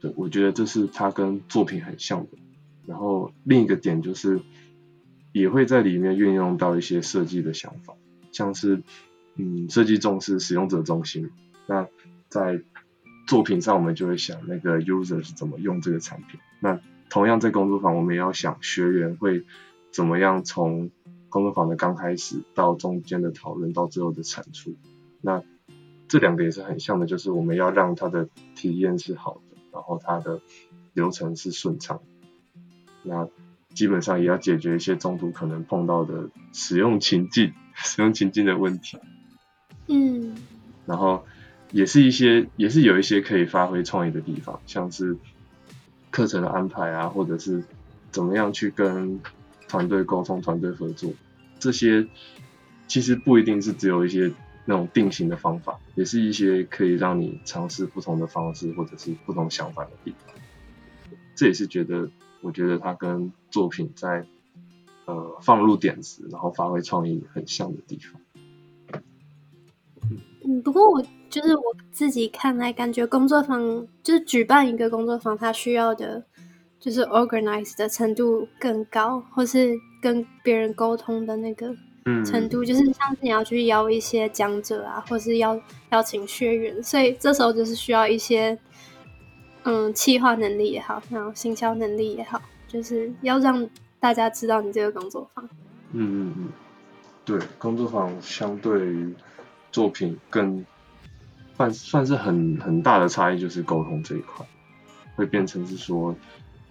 [0.00, 2.30] 对，我觉得这是它跟作品很像的。
[2.88, 4.40] 然后另一个点就是，
[5.32, 7.94] 也会在里面运用到一些设计的想法，
[8.32, 8.82] 像是，
[9.36, 11.30] 嗯，设计重视使用者中心。
[11.66, 11.86] 那
[12.30, 12.62] 在
[13.26, 16.40] 作品上，我们就会想那个 user 是怎么用这个产品。
[16.60, 19.44] 那同样在工作坊，我们也要想学员会
[19.92, 20.90] 怎么样从
[21.28, 24.76] 工作坊的刚开始到中间的讨论到最后的产出，
[25.20, 25.42] 那
[26.08, 30.40] 这两个也是很像的，就是我们要让他的体验是好的，然后他的
[30.94, 32.00] 流程是顺畅，
[33.08, 33.28] 那
[33.74, 38.98] 基本上也要解决一些中途可能碰到的使用情境、 使用情境的问题。
[39.88, 40.36] 嗯，
[40.86, 41.24] 然后
[41.72, 45.16] 也是一些也是有一些可以发挥创意的地方，像是
[46.10, 47.64] 课程的安排啊，或者是
[48.10, 49.20] 怎么样去跟。
[49.70, 51.12] 团队沟通、团队合作，
[51.58, 52.06] 这些
[52.86, 54.32] 其实不一定是只有一些
[54.64, 60.34] 那种定型的方法，也是一些可以让你尝试不同的方式或者是不同想法的地方。
[61.34, 62.08] 这也是觉得，
[62.40, 64.26] 我觉得它跟作品在
[65.06, 68.20] 呃放入点子，然后发挥创意很像的地方。
[70.44, 76.24] 嗯，不过我就是我自己看来，感觉工作坊就是举办一个工作坊，它需要的。
[76.80, 81.74] 就是 organize 的程度更高，或是跟别人沟通的那个
[82.24, 88.56] 程度，就是像是你要去邀一些讲者啊，或是邀邀请学员，所以这时候就是需要一些
[89.64, 93.68] 嗯，企划能力也好，然后行销能力也好，就是要让
[94.00, 95.44] 大家知道你这个工作坊。
[95.92, 96.48] 嗯嗯嗯，
[97.24, 99.14] 对，工作坊相对于
[99.70, 100.64] 作品更
[101.56, 104.46] 算算是很很大的差异，就是沟通这一块
[105.16, 106.14] 会变成是说。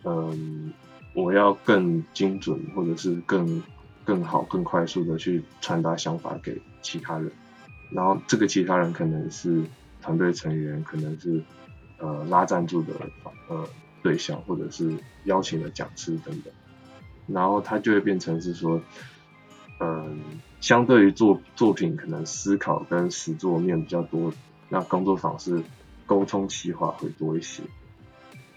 [0.04, 0.71] 嗯，
[1.13, 3.62] 我要更精准，或者是更
[4.06, 7.30] 更好、更快速的去传达想法给其他人。
[7.91, 9.62] 然后这个其他人可能是
[10.02, 11.43] 团队成员，可能是
[11.99, 12.93] 呃拉赞助的
[13.47, 13.67] 呃
[14.01, 14.93] 对象，或者是
[15.25, 16.53] 邀请的讲师等等。
[17.27, 18.81] 然后他就会变成是说，
[19.79, 20.19] 嗯，
[20.62, 24.33] 相对于作作品可能思考跟实作面比较多，
[24.69, 25.63] 那工作坊是
[26.05, 27.63] 沟通企划会多一些。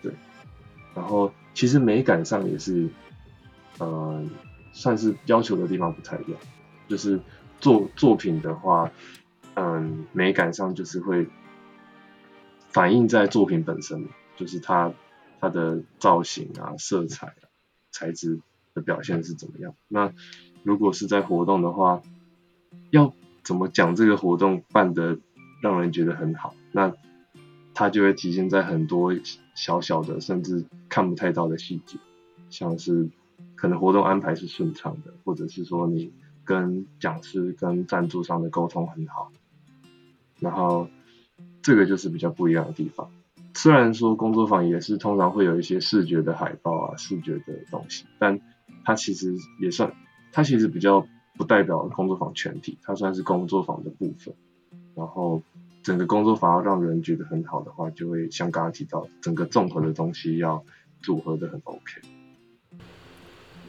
[0.02, 0.12] 对，
[0.94, 1.32] 然后。
[1.52, 2.88] 其实美感上也是，
[3.78, 4.24] 呃，
[4.72, 6.40] 算是要求的地方不太一样。
[6.88, 7.20] 就是
[7.58, 8.90] 作作品的话，
[9.54, 11.26] 嗯，美感上就是会
[12.70, 14.92] 反映在作品本身，就是它
[15.40, 17.44] 它的造型啊、色彩啊、
[17.90, 18.40] 材质
[18.74, 19.74] 的表现是怎么样。
[19.88, 20.12] 那
[20.62, 22.02] 如果是在活动的话，
[22.90, 25.18] 要怎么讲这个活动办的
[25.60, 26.54] 让人觉得很好？
[26.72, 26.94] 那
[27.74, 29.14] 它就会体现在很多
[29.54, 31.98] 小小的，甚至看不太到的细节，
[32.50, 33.10] 像是
[33.56, 36.12] 可能活动安排是顺畅的，或者是说你
[36.44, 39.32] 跟讲师、跟赞助商的沟通很好，
[40.38, 40.88] 然后
[41.62, 43.10] 这个就是比较不一样的地方。
[43.54, 48.40] 虽然说工作坊也是通常会有一些视觉的海报啊、视觉的东西，但
[48.84, 49.92] 它其实也算，
[50.32, 54.34] 它其实比较不代表工作坊全体，它算是工作坊的部分，
[54.94, 55.42] 然后。
[55.82, 60.62] 整个工作坊要让人觉得很好的话，就会像刚刚提到，整个综合的东西要
[61.00, 62.02] 组合的很 OK。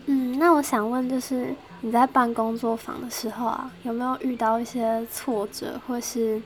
[0.08, 6.42] 嗯，那我想问，就是你在办工作坊的时候啊，有没有遇到一些挫折，或是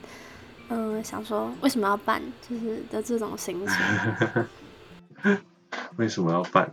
[0.68, 5.36] 嗯，想说为什么要办，就是的这种心情？
[5.96, 6.72] 为什么要办？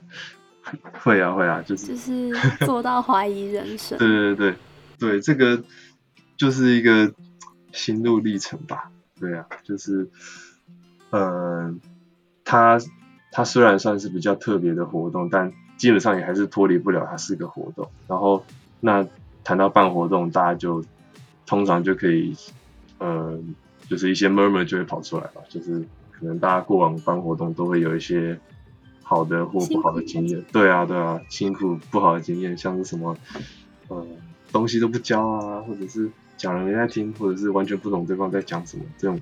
[1.02, 2.32] 会啊，会啊，就是就是
[2.66, 3.98] 做到怀疑人生。
[4.00, 4.56] 对对对
[5.00, 5.64] 对，这个
[6.38, 7.14] 就是一个。
[7.76, 10.08] 心路历程吧，对啊，就是，
[11.10, 11.80] 嗯，
[12.46, 12.78] 它
[13.32, 17.90] 它虽然算是比较特别的活动，但基本上也还是脱离不了它是个活动。
[18.08, 18.46] 然后，
[18.80, 19.08] 那
[19.44, 20.86] 谈到办活动，大家就
[21.48, 22.38] 通常就可以，
[23.00, 23.56] 嗯，
[23.90, 28.40] 就是一些 murmur 就会跑出来吧，就是可能大家过往办活动都会有一些
[29.02, 33.18] 好的或不好的经验，对啊，对啊，辛苦不好的经验，像是什么，
[33.88, 34.06] 呃，
[34.52, 36.10] 东西都不交啊，或者是。
[36.36, 39.22] 讲了没在听，或者是完全不懂对方在讲什么，这种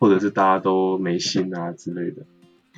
[0.00, 2.22] 或者是大家都没心啊之类的。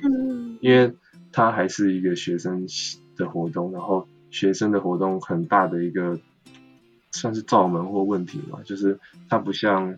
[0.03, 0.93] 嗯，因为
[1.31, 2.67] 它还是一个学生
[3.15, 6.19] 的活动，然后学生的活动很大的一个
[7.09, 9.97] 算是罩门或问题嘛，就是它不像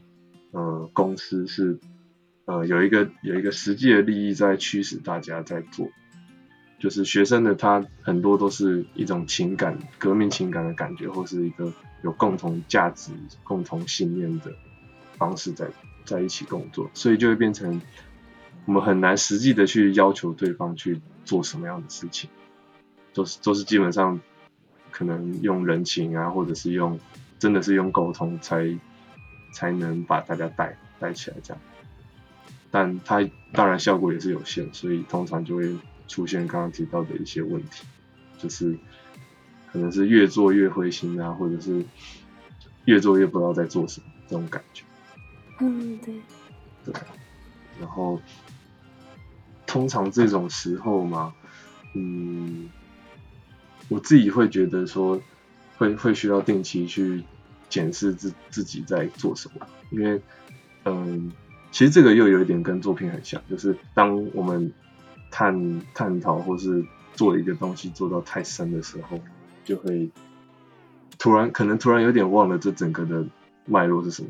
[0.55, 1.77] 呃公司是
[2.45, 5.89] 呃有一个有一个实际的利益在驱使大家在做，
[6.79, 11.71] 就是学生的他很多都是一种情感革命情感的感觉，或是一个
[12.03, 13.11] 有共同价值、
[13.43, 14.51] 共同信念的
[15.17, 15.67] 方式在
[16.05, 17.81] 在一起工作，所以就会变成。
[18.67, 22.31] 我们很难实际的去要求对方去做什么样的事情，
[23.13, 24.19] 都是都是基本上
[24.89, 26.99] 可能用人情啊，或者是用
[27.37, 28.75] 真的是用沟通才
[29.55, 31.61] 才能把大家带带起来这样，
[32.69, 35.75] 但它当然效果也是有限，所以通常就会
[36.09, 37.85] 出现刚刚提到的一些问题，
[38.37, 38.77] 就是
[39.71, 41.85] 可能是越做越灰心啊，或者是
[42.83, 44.83] 越做越不知道在做什么这种感觉。
[45.61, 46.13] 嗯，对。
[46.83, 46.93] 对，
[47.79, 48.21] 然后。
[49.67, 51.33] 通常这种时候嘛，
[51.95, 52.69] 嗯，
[53.89, 55.19] 我自己会觉得说，
[55.77, 57.23] 会会需要定期去
[57.69, 60.21] 检视自自己在做什么，因为，
[60.85, 61.31] 嗯，
[61.71, 64.71] 其实这个又有一点跟作品很像，就是当我们
[65.31, 69.19] 探探讨或是做一个东西做到太深的时候，
[69.63, 70.11] 就会
[71.17, 73.25] 突然可能突然有点忘了这整个的
[73.65, 74.29] 脉络是什么。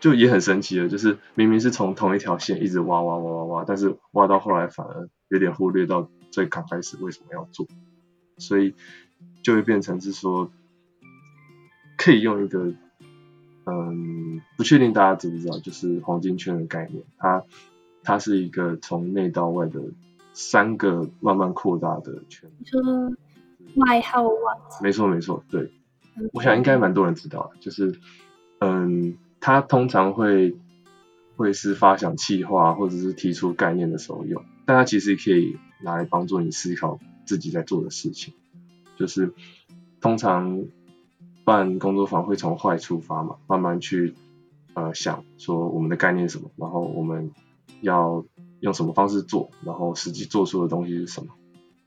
[0.00, 7.66] 就也很神奇的，就是明明是从同一条线一直挖挖挖挖挖，但是挖到后来反而有点忽略到最刚开始为什么要做，
[8.36, 8.76] 所以
[9.42, 10.52] 就会变成是说，
[11.98, 12.72] 可以用一个，
[13.66, 17.44] 嗯，不确定大家知不知道，就是黄金圈的概念，它
[18.02, 19.82] 它是一个从内到外的
[20.32, 22.48] 三个慢慢扩大的圈。
[22.58, 22.80] 你说
[23.84, 24.56] 外后外？
[24.82, 25.70] 没错没错，对，
[26.32, 27.98] 我想应该蛮多人知道的，就是
[28.60, 29.18] 嗯。
[29.40, 30.56] 它通常会
[31.36, 38.34] 会是发想企划或者是提出概念的时候用，但它其实可以拿来帮助你思考自己在做的事情。
[38.96, 39.32] 就是
[40.00, 40.64] 通常
[41.48, 44.14] 办工作坊会从坏出发嘛，慢慢去
[44.74, 47.32] 呃想说我们的概念是什么，然后我们
[47.80, 48.24] 要
[48.60, 51.34] 用什么方式做，然后实际做出的东西是什么。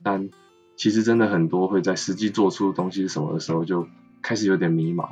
[0.02, 0.30] 但
[0.76, 3.88] 其实真的很多会在实际做出的东西是什么的时候就
[4.24, 5.12] 开始有点迷茫，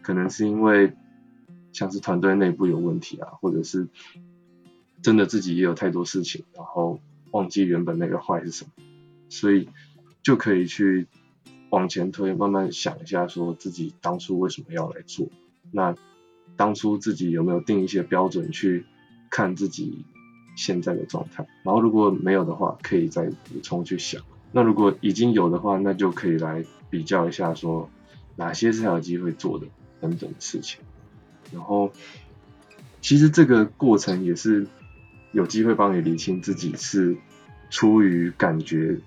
[0.00, 0.94] 可能是因为。
[1.74, 3.88] 像是团队内部有问题啊，或者是
[5.00, 8.72] 真的自己也有太多事情，然后忘记原本那个坏是什么，
[9.30, 9.70] 所以
[10.22, 11.08] 就可以去
[11.72, 15.28] 往前推，慢慢想一下，说自己当初为什么要来做，
[15.70, 15.96] 那
[16.54, 18.84] 当初自己有没有定一些标准去
[19.30, 20.04] 看自己
[20.54, 24.20] 现在的状态，然后如果没有的话，可以再补充去想，
[24.52, 27.88] 那如果已经有的话，那就可以来比较一下，说
[28.36, 29.66] 哪些是还有机会做的
[29.98, 30.78] 等等的事情。
[31.54, 31.90] 然后，
[33.00, 34.66] 其实这个过程也是
[35.32, 37.16] 有机会帮你理清自己是
[37.70, 39.00] 出于感觉，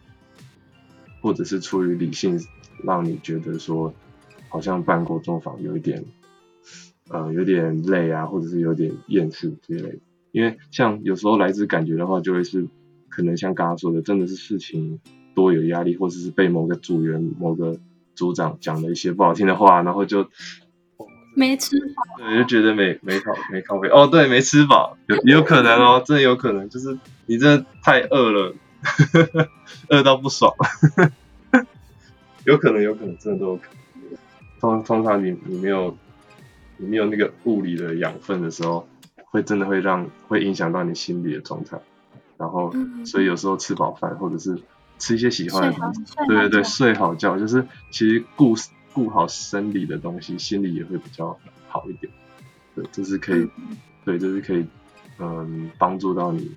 [1.22, 2.44] 或者是出于理性，
[2.84, 3.94] 让你觉得说
[4.50, 6.04] 好像办过中访有一点，
[7.10, 10.00] 呃，有点累啊，或者是有点厌世之类的。
[10.32, 12.68] 因为像有时候来自感觉的话，就会是
[13.10, 15.00] 可能像刚刚说的，真的是事情
[15.34, 17.80] 多有压力，或者是被某个组员、某个
[18.16, 20.28] 组长讲了一些不好听的话，然后就。
[21.38, 28.56] 没吃饱，对，就觉得没没靠没靠背哦，对，没吃饱，有有可能哦，真的有可能，就是你真的太饿了，
[29.92, 30.54] 饿到不爽，
[32.46, 34.18] 有可能有可能真的都有可能。
[34.60, 35.96] 通通常你你没有
[36.78, 38.88] 你没有那个物理的养分的时候，
[39.26, 41.80] 会真的会让会影响到你心理的状态，
[42.38, 42.74] 然后
[43.06, 44.58] 所以有时候吃饱饭或者是
[44.98, 48.70] 吃一些喜欢的东西，对对对，睡好觉就是其实故事。
[48.94, 51.38] 顾好生理的东西，心理也会比较
[51.68, 52.10] 好一点。
[52.74, 53.46] 对，这是可以，
[54.06, 54.66] 对，这是可以，
[55.20, 56.50] 嗯，帮助到你，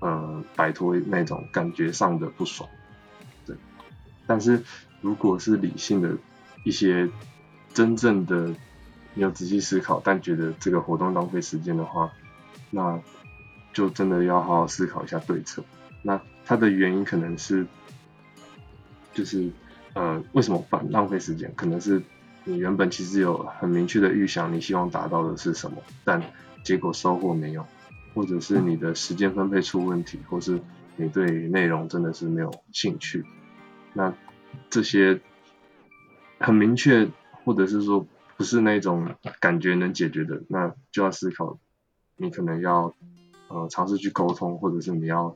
[0.00, 2.68] 嗯，摆脱那种感觉上的不爽。
[3.46, 3.54] 对，
[4.26, 4.60] 但是
[5.00, 6.16] 如果是理性的
[6.64, 7.08] 一些
[7.72, 8.54] 真正的
[9.14, 12.10] 你要仔细思考，但觉得这个活动浪费时间的话，
[12.70, 13.00] 那
[13.72, 15.62] 就真的要好好思考一下对策。
[16.02, 17.66] 那它的原因可能是，
[19.12, 19.50] 就是。
[19.94, 21.52] 呃，为什么反浪费时间？
[21.56, 22.00] 可能是
[22.44, 26.22] 你原本其实有很明确的预想，你希望达到的是什么，但
[26.62, 27.66] 结果收获没有，
[28.14, 30.60] 或者是你的时间分配出问题，或是
[30.94, 33.24] 你对内容真的是没有兴趣。
[33.92, 34.14] 那
[34.70, 35.20] 这些
[36.38, 37.08] 很明确，
[37.44, 41.58] 或者是说不是那种感觉能解决的，那就要思考，
[42.16, 42.94] 你可能要
[43.48, 45.34] 呃尝试去沟通，或者是你要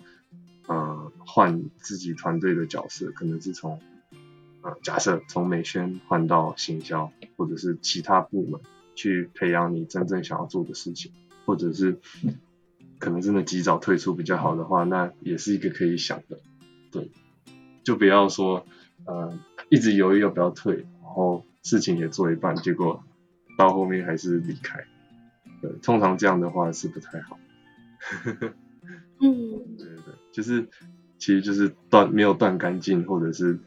[0.67, 3.81] 呃换自己团队的角色，可能是从。
[4.65, 8.61] 呃，假设从美宣换到行销，或者是其他部门
[8.95, 11.11] 去培养你真正想要做的事情，
[11.45, 11.99] 或者是
[13.01, 16.39] 可能真的及早退出比较好的话，那也是一个可以想的，
[16.93, 17.11] 对，
[17.83, 18.65] 就不要说
[19.07, 19.39] 呃
[19.69, 23.03] 一直犹豫要不要退，然后事情也做一半，结果
[23.59, 24.85] 到后面还是离开，
[25.61, 27.39] 对，通常这样的话是不太好。
[29.21, 30.69] 嗯，对对对，就是
[31.19, 33.59] 其实就是断没有断干净，或者是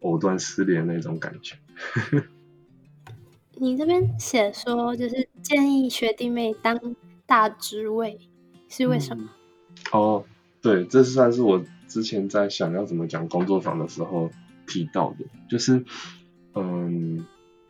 [0.00, 1.56] 藕断丝连那种感觉。
[3.60, 6.78] 你这边写说就是建议学弟妹当
[7.26, 8.18] 大职位，
[8.68, 9.28] 是为什么？
[9.92, 10.24] 哦，
[10.62, 14.30] 对，这算是我之前在想要怎么讲工作坊的时候
[14.70, 15.84] 提到的，就是
[16.54, 17.26] 嗯，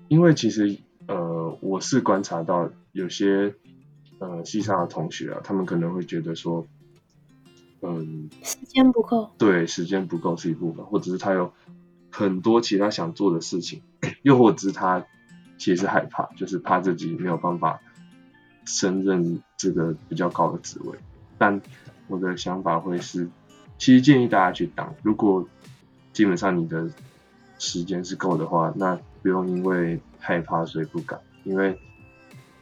[0.09, 0.77] 因为其实
[1.07, 3.55] 呃，我是观察到有些
[4.19, 6.67] 呃西上的同学啊，他们可能会觉得说，
[7.81, 11.53] 嗯，时间不够，对，时间不够是一部分，或者是他有
[12.11, 13.81] 很多其他想做的事情，
[14.23, 15.07] 又或者是他
[15.57, 17.81] 其实害怕，就是怕自己没有办法
[18.67, 20.99] 胜任这个比较高的职位。
[21.39, 21.61] 但
[22.09, 23.29] 我的想法会是，
[23.79, 25.49] 其实建议大家去当，如果
[26.13, 26.91] 基本上你的
[27.59, 31.79] 时间是够的话，那不用因为害怕所以不敢，因为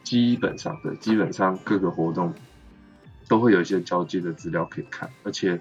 [0.03, 2.33] 基本上对基本上各个活动
[3.27, 5.59] 都会有一些交接的资料可以看，而且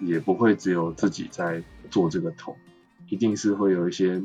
[0.00, 2.56] 也不会只有自己在做这个头，
[3.08, 4.22] 一定是会有一些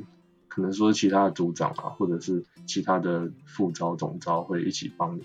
[0.47, 5.23] 可能说其他的组长啊，或者是其他的副招总招会一起帮你。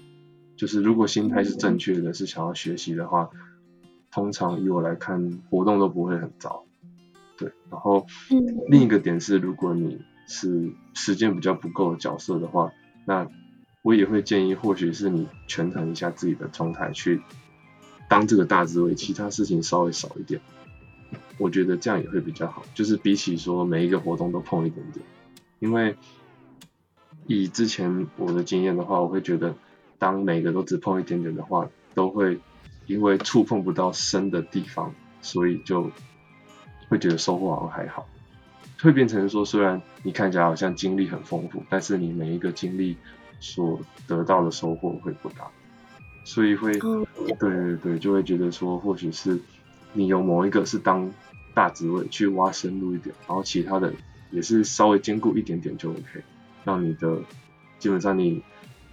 [0.57, 3.29] 就是如果心态是正确的，是想要学习的话，
[4.11, 6.65] 通常以我来看，活动都不会很糟。
[7.39, 8.07] 对，然后
[8.69, 12.73] 另一个点是，如果你是时间比较不够的角色的话，
[13.05, 13.29] 那
[13.83, 17.23] 我也会建议，或许是你权衡一下自己的状态，去
[18.09, 20.41] 当这个大职位，其他事情稍微少一点。
[21.39, 25.05] 我觉得这样也会比较好，就是比起说每一个活动都碰一点点，
[25.59, 25.97] 因为
[27.27, 29.55] 以之前我的经验的话，我会觉得。
[29.99, 32.39] 当每个都只碰一点点的话，都会
[32.85, 35.91] 因为触碰不到深的地方，所以就
[36.89, 38.07] 会觉得收获好像还好，
[38.81, 42.97] 会变成说虽然你看起来好像经历很丰富，但是你每一个经历
[43.41, 45.49] 所得到的收获会不大，
[46.25, 49.39] 所以会对对对，就会觉得说或许是
[49.93, 51.11] 你有某一个是当
[51.55, 53.93] 大职位去挖深入一点，然后其他的
[54.31, 56.23] 也是稍微兼顾一点点就 OK，
[56.65, 57.19] 让你的
[57.79, 58.43] 基本上你。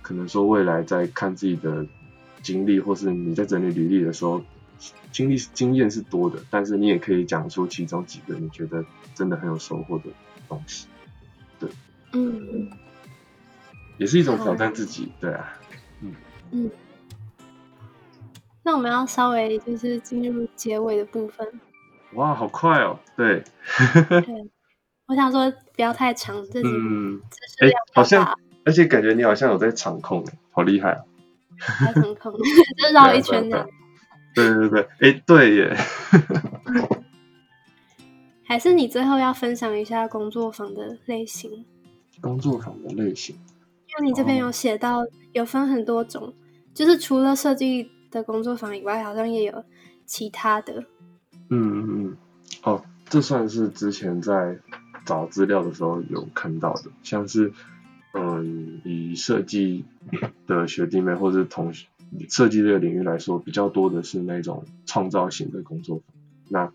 [0.05, 1.85] 可能说未来在看自己的
[2.41, 4.43] 经历，或是你在整理履历的时候，
[5.11, 10.05] 经历经验是多的，但是你也可以讲出其中几个你觉得真的很有收获的
[10.47, 10.87] 东西，
[11.59, 11.69] 对，
[12.13, 12.69] 嗯，
[13.97, 15.57] 也是一种挑战自己，对啊，
[16.01, 16.15] 嗯。
[16.51, 16.71] 嗯，
[18.63, 21.47] 那我们要稍微就是进入结尾的部分，
[22.13, 23.43] 哇，好快哦，对，
[24.21, 24.49] 对，
[25.07, 27.21] 我想说不要太长，自己，嗯，
[27.61, 28.37] 哎，好像。
[28.65, 31.03] 而且感觉你好像有在场控，好厉害啊！
[31.85, 32.31] 在场控，
[32.79, 33.67] 就绕一圈的。
[34.33, 35.75] 对对对，哎，对耶。
[38.45, 41.65] 还是你最后要分享一下工作坊的类型？
[42.21, 46.33] 工作坊的类型，因为你这边有写到有分很多种，
[46.73, 49.63] 就是除了设计的工作坊以外，好像也有
[50.05, 50.83] 其他的。
[51.49, 52.17] 嗯嗯，
[52.63, 54.59] 哦，这算是之前在
[55.05, 57.53] 找资料的时候有看到的，像是。
[58.15, 59.85] 嗯，以设计
[60.45, 61.87] 的学弟妹或者同学
[62.29, 66.15] 设计这个领域来说，比较多的是那种创造型的工作坊。
[66.49, 66.73] 那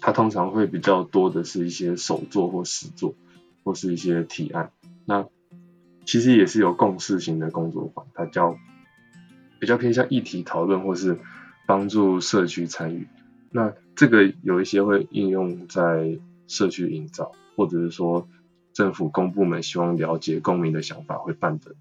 [0.00, 3.14] 它通常会比较多的是一些手作或实作，
[3.64, 4.70] 或是一些提案。
[5.04, 5.26] 那
[6.04, 8.56] 其实也是有共识型的工作坊，它叫
[9.58, 11.18] 比较偏向议题讨论或是
[11.66, 13.08] 帮助社区参与。
[13.50, 18.28] 那这个有一些会应用在社区营造，或者是说。
[18.72, 21.74] 政府公部门希望了解公民的想法，会办的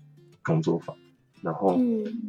[0.43, 0.97] 工作坊，
[1.41, 1.79] 然后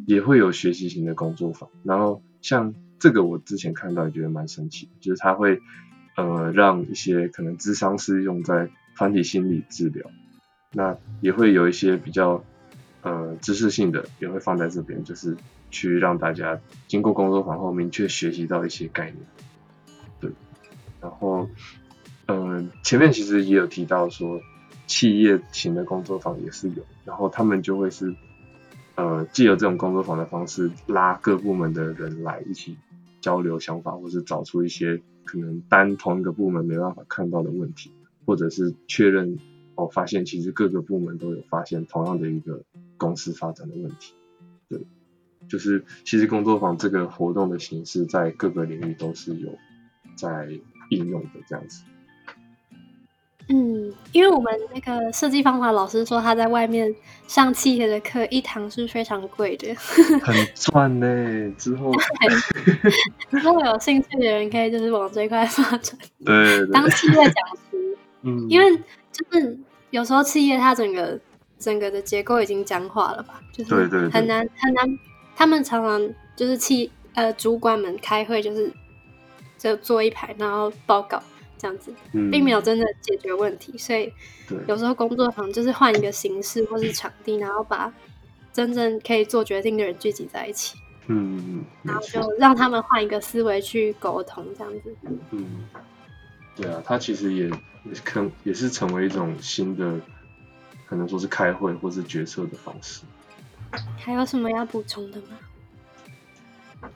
[0.07, 5.61] 也会有学习型的工作坊，然后像这个我之前看到也觉得蛮神奇的，就是他会
[6.17, 10.11] 呃让一些可能智商是用在团体心理治疗，
[10.73, 12.45] 那也会有一些比较
[13.03, 15.37] 呃知识性的也会放在这边，就是
[15.71, 19.17] 去让大家经过工作坊后明确学习到一些概念，
[20.21, 20.31] 对，
[21.01, 21.49] 然后
[22.27, 24.41] 嗯前面其实也有提到说。
[24.87, 28.13] 企业型的工作坊也是有，然后他们就会是，
[29.01, 32.77] 呃，借由这种工作坊的方式，拉各部门的人来一起
[33.23, 37.91] 交流想法，或是找出一些可能单同一个部门没办法看到的问题，
[38.27, 39.39] 或者是确认
[39.75, 42.63] 哦，发现其实各个部门都有发现同样的一个
[42.99, 44.13] 公司发展的问题。
[44.69, 44.87] 对，
[45.49, 49.57] 就是其实工作坊这个活动的形式，在各个领域都是有
[50.15, 50.51] 在
[50.91, 51.85] 应用的这样子。
[53.51, 53.89] 嗯。
[53.89, 56.95] 嗯，因为我们那个设计方法老师说他在外面
[57.27, 59.75] 上企业的课，一堂是非常贵的，
[60.23, 61.07] 很赚呢。
[61.59, 61.93] 之后，
[63.31, 67.33] 如果有兴趣的人可以就是往这块发展， 对，当企业讲
[67.71, 67.97] 师。
[68.23, 68.77] 嗯，因为
[69.11, 69.59] 就是
[69.91, 71.19] 有时候企业它整个
[71.59, 74.99] 整个的结构已经僵化了吧，就是对对对很难很难，
[75.35, 78.71] 他们常常就是企呃主管们开会就是
[79.59, 81.23] 就坐一排，然后报告
[81.61, 84.11] 这样子，嗯并没有真的解决问题，所以
[84.67, 87.93] 有时候工作坊就是换一个形式或是场地，然后把
[88.53, 94.97] 真正可以做决定的人聚集在一起，嗯嗯，没然后，就让他们换一个思维去沟通这样子。
[95.31, 95.67] 嗯，
[96.57, 97.51] 对啊，它其实也
[98.03, 100.01] 可能也是成为一种新的，
[100.87, 103.03] 可能说是开会或是决策的方式。
[103.99, 105.39] 还有什么要补充的吗？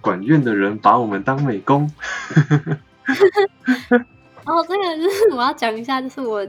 [0.01, 1.93] 管院的人把我们当美工，
[4.47, 6.47] 哦，这个就是我要讲一下，就是我，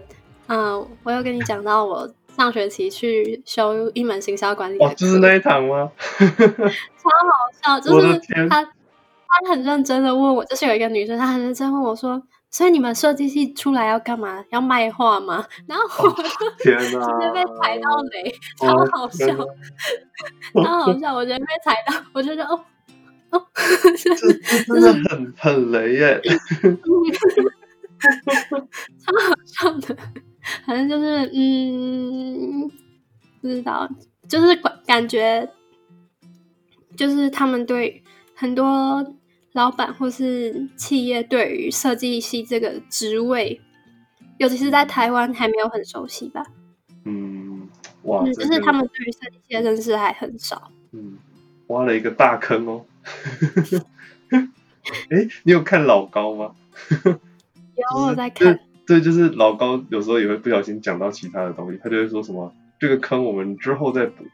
[0.48, 5.92] 嗯、我有跟你讲到我上学期去修一门行销管理的哦，就是那一堂吗？
[6.20, 8.20] 超好笑，就是
[8.50, 14.44] 他他很认真的问我，就是有一个女生，她很认真问我说，所以你们设计系出来要干嘛？
[14.50, 15.46] 要卖画吗？
[15.68, 16.24] 然后我就
[16.60, 16.92] 天直！
[16.92, 19.28] 接被踩到雷，哦超好笑
[20.64, 22.60] 超好笑，我觉得被踩到，我就觉得哦
[23.32, 23.46] 哦，
[23.98, 26.22] 这这真的很很雷耶！
[29.00, 29.98] 超好笑的，
[30.66, 32.70] 反正就是嗯，
[33.42, 33.90] 不知道，
[34.28, 35.50] 就是感感觉，
[36.96, 38.04] 就是他们对
[38.36, 39.16] 很多
[39.54, 43.60] 老板或是企业对于设计系这个职位，
[44.38, 46.46] 尤其是在台湾还没有很熟悉吧，
[47.04, 47.68] 嗯，
[48.04, 50.72] 哇，嗯，就是他们对于设计系的认识还很少。
[50.92, 51.18] 嗯
[51.68, 52.86] 挖了一个大坑哦。
[55.10, 56.56] 哎，你有看老高吗？
[57.76, 64.26] 有我在看，对，就是老高有时候也会不小心讲到其他的东西，他就会说什么这个坑我们之后再补，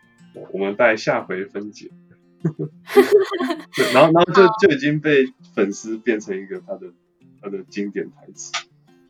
[0.51, 1.89] 我们待下回分解。
[2.43, 6.87] 对，然后然后就就已经被粉丝变成一个他的
[7.41, 8.51] 他的经典台词，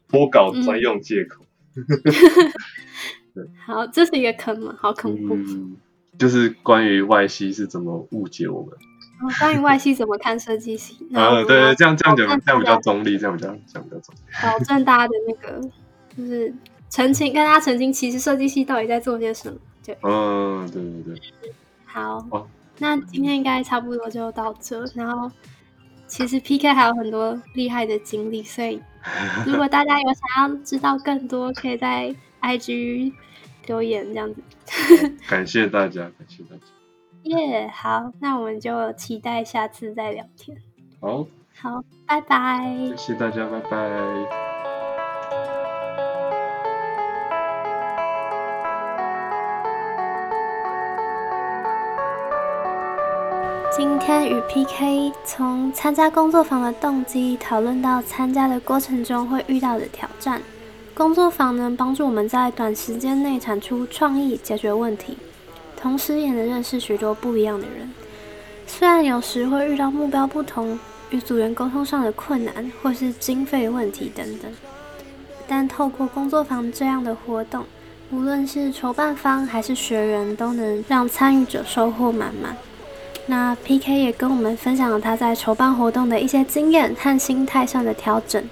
[0.10, 1.46] 脱稿专用借口。
[3.66, 5.36] 好，这是一个坑嘛，好恐怖。
[5.36, 5.78] 嗯，
[6.18, 8.78] 就是关于外系是怎么误解我们。
[9.40, 14.20] 关于外系怎么看设计系，然后我啊，们要对对，这样这样讲这样比较中立，这样比较这样比较中立。
[14.42, 15.62] 保证大家的那个
[16.18, 16.54] 就是
[16.90, 19.58] 澄清，跟大家澄清，其实设计系到底在做些什么。
[19.86, 21.54] 对，嗯，对对对，
[21.86, 22.48] 好，哦
[22.78, 24.84] 那今天应该差不多就到这。
[24.96, 25.32] 然后
[26.08, 28.82] 其实 PK 还有很多厉害的经历，所以
[29.46, 33.14] 如果大家有想要知道更多，可以在 IG
[33.68, 34.42] 留言这样子。
[35.30, 36.62] 感谢大家，感谢大家。
[37.24, 40.58] 耶、好，那我们就期待下次再聊天。
[41.00, 42.76] 好，好，拜拜。
[42.98, 43.80] 谢谢大家，拜拜。
[53.74, 60.42] 今天与 PK 从参加工作坊的动机讨论到参加的过程中会遇到的挑战。
[60.94, 65.18] 工作坊能帮助我们在短时间内产出创意，解决问题，
[65.82, 67.92] 同时也能认识许多不一样的人。
[68.68, 70.80] 虽然有时会遇到目标不同、
[71.10, 74.52] 与组员沟通上的困难，或是经费问题等等，
[75.48, 77.66] 但透过工作坊这样的活动，
[78.12, 82.56] 无论是筹办方还是学员，都能让参与者收获满满。
[83.26, 88.44] 那 PK 也跟我们分享了他在筹办活动的一些经验和心态上的调整。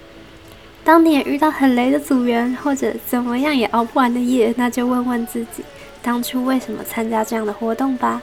[0.84, 5.62] 当你也遇到很雷的组员，或者怎么样也熬不完的夜，那就问问自己，
[6.02, 8.22] 当初为什么参加这样的活动吧。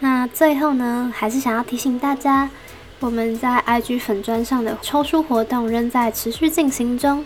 [0.00, 2.50] 那最后呢，还是想要提醒大家，
[3.00, 7.24] 我们在 IG 粉砖上的抽出活动仍在持续进行中，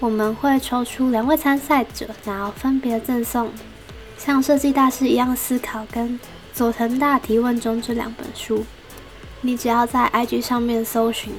[0.00, 3.50] 我们会抽出两位参赛者，然后分别赠送
[4.16, 6.18] 像设计大师一样思考跟
[6.52, 8.64] 佐藤大提问中这两本书，
[9.42, 11.32] 你只要在 IG 上面搜寻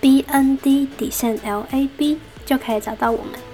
[0.00, 3.47] B N D 底线 L A B 就可以找到我们。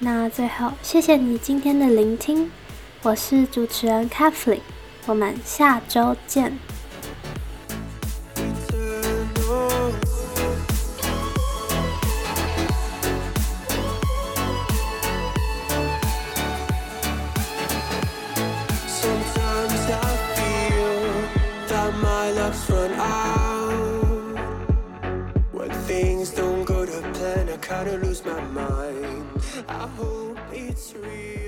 [0.00, 2.50] 那最后，谢谢你今天的聆听，
[3.02, 4.60] 我是主持人 Kathleen，
[5.06, 6.58] 我们下周见。
[18.86, 20.00] Sometimes I
[20.34, 20.90] feel
[21.68, 24.38] that my luck's run out.
[25.52, 29.23] When things don't go to plan, I kinda lose my mind.
[29.68, 31.43] I hope it's real.